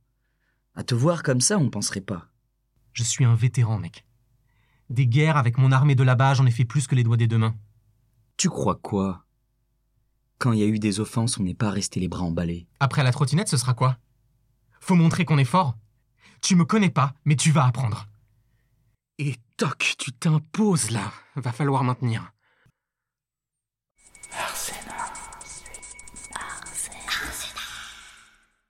À 0.76 0.84
te 0.84 0.96
voir 0.96 1.24
comme 1.24 1.42
ça, 1.42 1.58
on 1.58 1.70
penserait 1.70 2.02
pas. 2.02 2.28
Je 2.94 3.04
suis 3.04 3.26
un 3.26 3.36
vétéran, 3.36 3.78
mec. 3.78 4.06
Des 4.90 5.08
guerres 5.08 5.38
avec 5.38 5.58
mon 5.58 5.72
armée 5.72 5.96
de 5.96 6.04
là-bas, 6.04 6.34
j'en 6.34 6.46
ai 6.46 6.52
fait 6.52 6.66
plus 6.66 6.88
que 6.88 6.96
les 6.96 7.04
doigts 7.04 7.18
des 7.18 7.28
deux 7.28 7.38
mains. 7.38 7.56
Tu 8.38 8.50
crois 8.50 8.80
quoi? 8.82 9.26
Quand 10.38 10.54
il 10.54 10.60
y 10.60 10.64
a 10.64 10.68
eu 10.68 10.80
des 10.80 11.02
offenses, 11.02 11.38
on 11.38 11.44
n'est 11.44 11.54
pas 11.54 11.70
resté 11.70 12.00
les 12.00 12.08
bras 12.08 12.24
emballés. 12.24 12.68
Après 12.80 13.04
la 13.04 13.12
trottinette, 13.12 13.50
ce 13.50 13.58
sera 13.58 13.74
quoi? 13.74 13.98
Faut 14.80 14.96
montrer 14.96 15.26
qu'on 15.26 15.38
est 15.38 15.44
fort. 15.44 15.76
Tu 16.42 16.56
me 16.56 16.64
connais 16.64 16.90
pas, 16.90 17.14
mais 17.26 17.36
tu 17.36 17.52
vas 17.52 17.66
apprendre. 17.66 18.08
Et 19.18 19.36
Toc, 19.60 19.96
tu 19.98 20.14
t'imposes 20.14 20.90
là. 20.90 21.12
Va 21.36 21.52
falloir 21.52 21.84
maintenir. 21.84 22.32
Merci. 24.32 24.69